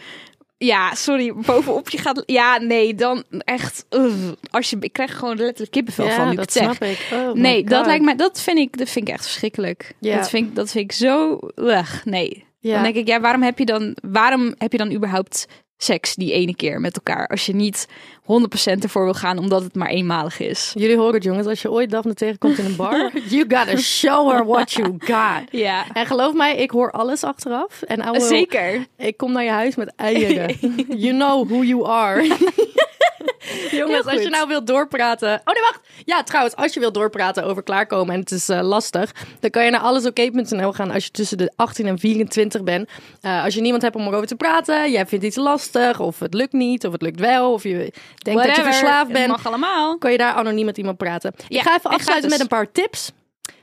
ja, 0.58 0.96
sorry, 0.96 1.34
bovenop 1.34 1.90
je 1.90 1.98
gaat. 1.98 2.24
Ja, 2.26 2.58
nee, 2.58 2.96
dan 2.96 3.24
echt. 3.30 3.86
als 4.50 4.70
je, 4.70 4.78
ik 4.80 4.94
krijg 4.94 5.18
gewoon 5.18 5.38
letterlijk 5.38 5.72
kippenvel 5.72 6.10
van 6.10 6.30
nu 6.30 6.42
ik 6.42 6.52
zeg. 6.52 6.64
snap 6.64 6.84
ik. 6.84 7.08
Oh 7.14 7.34
nee, 7.34 7.64
dat 7.64 7.86
lijkt 7.86 8.04
mij. 8.04 8.16
Dat 8.16 8.42
vind 8.42 8.58
ik, 8.58 8.78
dat 8.78 8.90
vind 8.90 9.08
ik 9.08 9.14
echt 9.14 9.24
verschrikkelijk. 9.24 9.94
Ja. 10.00 10.18
Dat 10.18 10.30
vind 10.30 10.48
ik, 10.48 10.56
dat 10.56 10.72
vind 10.72 10.84
ik 10.84 10.92
zo. 10.92 11.40
ugh, 11.56 12.06
nee. 12.06 12.46
Ja. 12.60 12.74
Dan 12.74 12.84
denk 12.84 12.96
ik, 12.96 13.08
ja, 13.08 13.20
waarom 13.20 13.42
heb 13.42 13.60
je 13.60 13.66
dan, 13.66 13.98
waarom 14.02 14.54
heb 14.58 14.72
je 14.72 14.78
dan 14.78 14.92
überhaupt 14.94 15.48
seks 15.78 16.16
die 16.16 16.32
ene 16.32 16.56
keer 16.56 16.80
met 16.82 16.96
elkaar? 16.96 17.28
Als 17.28 17.46
je 17.46 17.56
niet 17.56 17.88
100% 18.22 18.24
ervoor 18.84 19.04
wil 19.04 19.14
gaan, 19.14 19.38
omdat 19.38 19.64
het 19.64 19.76
maar 19.76 19.88
eenmalig 19.90 20.40
is. 20.40 20.72
Jullie 20.76 20.98
horen 20.98 21.14
het 21.14 21.24
jongens, 21.24 21.48
als 21.48 21.62
je 21.62 21.72
ooit 21.72 21.92
Daphne 21.92 22.14
tegenkomt 22.14 22.58
in 22.58 22.66
een 22.66 22.76
bar, 22.76 23.12
you 23.30 23.46
gotta 23.48 23.78
show 23.78 24.32
her 24.32 24.46
what 24.46 24.72
you 24.72 24.96
got. 25.00 25.44
Ja, 25.52 25.86
En 25.94 26.06
geloof 26.06 26.34
mij, 26.34 26.56
ik 26.56 26.72
hoor 26.72 26.92
alles 26.92 27.24
achteraf. 27.24 27.82
En 27.82 28.12
will- 28.12 28.22
zeker. 28.22 28.86
ik 28.98 29.18
kom 29.18 29.32
naar 29.32 29.44
je 29.44 29.50
huis 29.50 29.76
met 29.76 29.94
eieren. 29.96 30.56
you 31.06 31.14
know 31.14 31.50
who 31.50 31.64
you 31.64 31.86
are. 31.88 32.24
Jongens, 33.72 34.06
als 34.06 34.22
je 34.22 34.30
nou 34.30 34.48
wilt 34.48 34.68
doorpraten. 34.68 35.42
Oh 35.46 35.54
nee, 35.54 35.62
wacht. 35.64 35.80
Ja, 36.06 36.24
trouwens, 36.24 36.56
als 36.56 36.74
je 36.74 36.80
wilt 36.80 36.94
doorpraten 36.94 37.44
over 37.44 37.64
klaarkomen 37.64 38.14
en 38.14 38.20
het 38.20 38.32
is 38.32 38.50
eh, 38.50 38.62
lastig, 38.62 39.12
dan 39.40 39.50
kan 39.50 39.66
je 39.66 39.72
naar 39.72 39.80
allesoké.nl 39.80 40.72
gaan 40.72 40.92
als 40.92 41.04
je 41.06 41.12
tussen 41.12 41.38
de 41.38 41.52
18 41.56 41.86
en 41.88 42.00
24 42.00 42.64
bent. 42.64 42.90
Eh, 43.22 43.44
als 43.44 43.54
je 43.54 43.62
niemand 43.62 43.82
hebt 43.82 43.96
om 43.96 44.08
erover 44.08 44.28
te 44.28 44.36
praten, 44.36 44.92
jij 44.92 45.06
vindt 45.06 45.26
iets 45.26 45.36
lastig, 45.36 46.00
of 46.00 46.20
het 46.20 46.34
lukt 46.34 46.54
niet, 46.54 46.86
of 46.86 46.92
het 46.92 47.02
lukt 47.02 47.20
wel, 47.20 47.54
of 47.54 47.64
je 47.64 47.94
denkt 48.18 48.44
dat 48.44 48.56
je 48.56 48.64
verslaafd 48.64 49.12
bent, 49.12 49.28
mag 49.28 49.48
allemaal. 49.48 49.98
kan 49.98 50.12
je 50.12 50.18
daar 50.18 50.34
anoniem 50.34 50.66
met 50.66 50.78
iemand 50.78 50.98
praten. 50.98 51.34
Ja, 51.48 51.60
ik 51.60 51.64
ga 51.66 51.76
even 51.76 51.90
en 51.90 51.96
afsluiten 51.96 52.30
gratis. 52.30 52.30
met 52.30 52.40
een 52.40 52.58
paar 52.58 52.72
tips. 52.72 53.12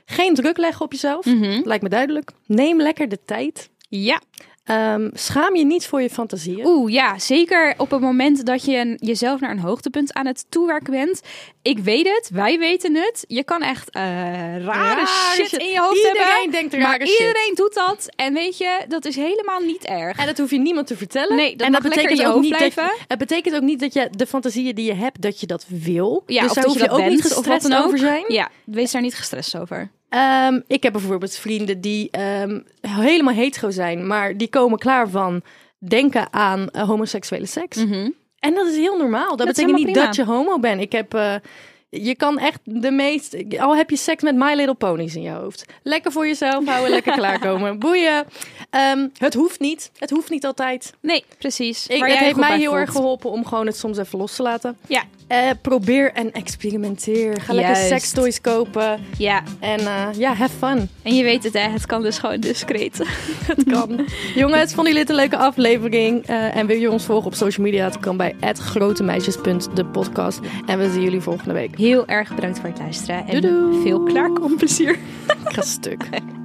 Geen 0.05 0.33
druk 0.33 0.57
leggen 0.57 0.85
op 0.85 0.91
jezelf. 0.91 1.25
Mhm. 1.25 1.61
Lijkt 1.63 1.83
me 1.83 1.89
duidelijk. 1.89 2.31
Neem 2.45 2.81
lekker 2.81 3.09
de 3.09 3.19
tijd. 3.25 3.69
Ja. 3.89 4.21
Ehm, 4.63 5.09
schaam 5.13 5.55
je 5.55 5.65
niet 5.65 5.87
voor 5.87 6.01
je 6.01 6.09
fantasieën. 6.09 6.65
Oeh, 6.65 6.91
ja, 6.91 7.19
zeker 7.19 7.73
op 7.77 7.91
het 7.91 7.99
moment 8.01 8.45
dat 8.45 8.65
je 8.65 8.75
een- 8.77 8.97
jezelf 9.01 9.39
naar 9.39 9.51
een 9.51 9.59
hoogtepunt 9.59 10.13
aan 10.13 10.25
het 10.25 10.45
toewerken 10.49 10.91
bent. 10.91 11.21
Ik 11.61 11.79
weet 11.79 12.07
het, 12.07 12.29
wij 12.33 12.59
weten 12.59 12.95
het. 12.95 13.23
Je 13.27 13.43
kan 13.43 13.61
echt 13.61 13.89
eh, 13.89 14.01
rare, 14.01 14.63
Rare 14.63 15.07
shit, 15.07 15.47
shit. 15.47 15.59
in 15.61 15.67
je 15.69 15.79
hoofd 15.79 15.95
Iedereen 15.95 16.21
hebben. 16.27 16.51
denkt 16.51 16.71
maar 16.71 16.81
rare 16.81 17.07
shit. 17.07 17.19
iedereen 17.19 17.51
doet 17.55 17.73
dat. 17.73 18.07
En 18.15 18.33
weet 18.33 18.57
je, 18.57 18.85
dat 18.87 19.05
is 19.05 19.15
helemaal 19.15 19.59
niet 19.59 19.83
erg. 19.85 20.17
En 20.17 20.25
dat 20.25 20.37
hoef 20.37 20.49
je 20.51 20.59
niemand 20.59 20.87
te 20.87 20.97
vertellen. 20.97 21.35
Nee, 21.35 21.55
dat 21.55 21.67
en 21.67 21.73
lekker 21.73 22.09
in 22.09 22.15
je 22.15 22.21
ook 22.27 22.33
hoofd 22.33 22.41
niet 22.41 22.59
dat, 22.59 22.73
blijven. 22.73 22.97
het 23.07 23.17
betekent 23.17 23.55
ook 23.55 23.61
niet 23.61 23.79
dat 23.79 23.93
je 23.93 24.07
de 24.11 24.27
fantasieën 24.27 24.75
die 24.75 24.85
je 24.85 24.93
hebt, 24.93 25.21
dat 25.21 25.39
je 25.39 25.45
dat 25.47 25.65
wil. 25.67 26.23
Ja, 26.25 26.41
dus 26.41 26.49
of 26.49 26.55
daar 26.55 26.63
dat 26.63 26.73
hoef 26.73 26.81
je 26.81 26.83
je 26.83 26.89
dat 26.89 26.99
ook 26.99 27.05
niet 27.09 27.21
bent, 27.21 27.33
wat 27.33 27.45
gestrest 27.45 27.83
over 27.85 27.97
zijn. 27.97 28.23
Ja, 28.27 28.49
wees 28.65 28.91
daar 28.91 29.01
niet 29.01 29.15
gestrest 29.15 29.57
over. 29.57 29.91
Ehm, 30.13 30.59
ik 30.67 30.83
heb 30.83 30.91
bijvoorbeeld 30.91 31.35
vrienden 31.35 31.81
die 31.81 32.07
ehm, 32.11 32.59
helemaal 32.81 33.33
hetero 33.33 33.69
zijn, 33.69 34.07
maar 34.07 34.37
die 34.37 34.47
komen 34.47 34.77
klaar 34.77 35.09
van 35.09 35.41
denken 35.77 36.33
aan 36.33 36.69
eh, 36.69 36.87
homoseksuele 36.87 37.45
seks. 37.45 37.77
En 38.39 38.53
dat 38.53 38.67
is 38.67 38.75
heel 38.75 38.97
normaal. 38.97 39.35
Dat, 39.35 39.47
betekent 39.47 39.85
niet 39.85 39.95
dat 39.95 40.15
je 40.15 40.25
homo 40.25 40.59
bent. 40.59 40.81
Ik 40.81 40.91
heb, 40.91 41.13
eh, 41.13 41.35
je 41.89 42.15
kan 42.15 42.39
echt 42.39 42.59
de 42.63 42.91
meest, 42.91 43.57
al 43.57 43.75
heb 43.75 43.89
je 43.89 43.97
seks 43.97 44.23
met 44.23 44.35
My 44.35 44.53
Little 44.53 44.73
Ponies 44.73 45.15
in 45.15 45.21
je 45.21 45.31
hoofd. 45.31 45.65
Lekker 45.83 46.11
voor 46.11 46.27
jezelf 46.27 46.65
houden, 46.65 46.89
lekker 46.89 47.13
klaarkomen. 47.21 47.79
Boeien. 47.79 48.25
Ehm, 48.69 49.07
het 49.17 49.33
hoeft 49.33 49.59
niet. 49.59 49.91
Het 49.97 50.09
hoeft 50.09 50.29
niet 50.29 50.45
altijd. 50.45 50.93
Nee, 50.99 51.25
precies. 51.37 51.87
Ik, 51.87 51.99
het 51.99 52.11
jij 52.11 52.23
heeft 52.23 52.37
mij 52.37 52.57
heel 52.57 52.77
erg 52.77 52.91
geholpen 52.91 53.29
om 53.29 53.45
gewoon 53.45 53.65
het 53.65 53.77
soms 53.77 53.97
even 53.97 54.17
los 54.19 54.35
te 54.35 54.41
laten. 54.41 54.77
Ja, 54.87 55.03
Eh, 55.27 55.49
probeer 55.61 56.11
en 56.13 56.31
experimenteer. 56.31 57.41
Ga 57.41 57.53
lekker 57.53 57.75
sextoys 57.75 58.41
kopen. 58.41 58.99
ja. 59.17 59.43
En 59.59 59.79
eh, 59.79 60.07
ja, 60.17 60.33
have 60.33 60.57
fun. 60.57 60.89
En 61.01 61.15
je 61.15 61.23
weet 61.23 61.43
het, 61.43 61.53
hè? 61.53 61.59
Het 61.69 61.85
kan 61.85 62.01
dus 62.01 62.17
gewoon 62.17 62.39
discreet. 62.39 62.97
Het 63.47 63.63
kan. 63.63 64.05
Jongens, 64.35 64.73
vonden 64.73 64.93
jullie 64.93 64.99
dit 65.07 65.09
een 65.09 65.15
leuke 65.15 65.37
aflevering? 65.37 66.25
Eh, 66.25 66.55
en 66.55 66.67
wil 66.67 66.77
je 66.77 66.91
ons 66.91 67.05
volgen 67.05 67.25
op 67.25 67.33
social 67.33 67.65
media? 67.65 67.89
Dat 67.89 67.99
kan 67.99 68.17
bij 68.17 68.35
grotemeisjes.depodcast. 68.59 70.39
En 70.65 70.79
we 70.79 70.89
zien 70.91 71.01
jullie 71.01 71.21
volgende 71.21 71.53
week. 71.53 71.77
Heel 71.77 72.07
erg 72.07 72.35
bedankt 72.35 72.59
voor 72.59 72.69
het 72.69 72.79
luisteren. 72.79 73.27
En 73.27 73.41
Doei 73.41 73.53
doei. 73.53 73.81
veel 73.83 74.03
klaarkomplezier. 74.03 74.91
Ik 74.91 75.53
ga 75.53 75.61
stuk. 75.61 76.03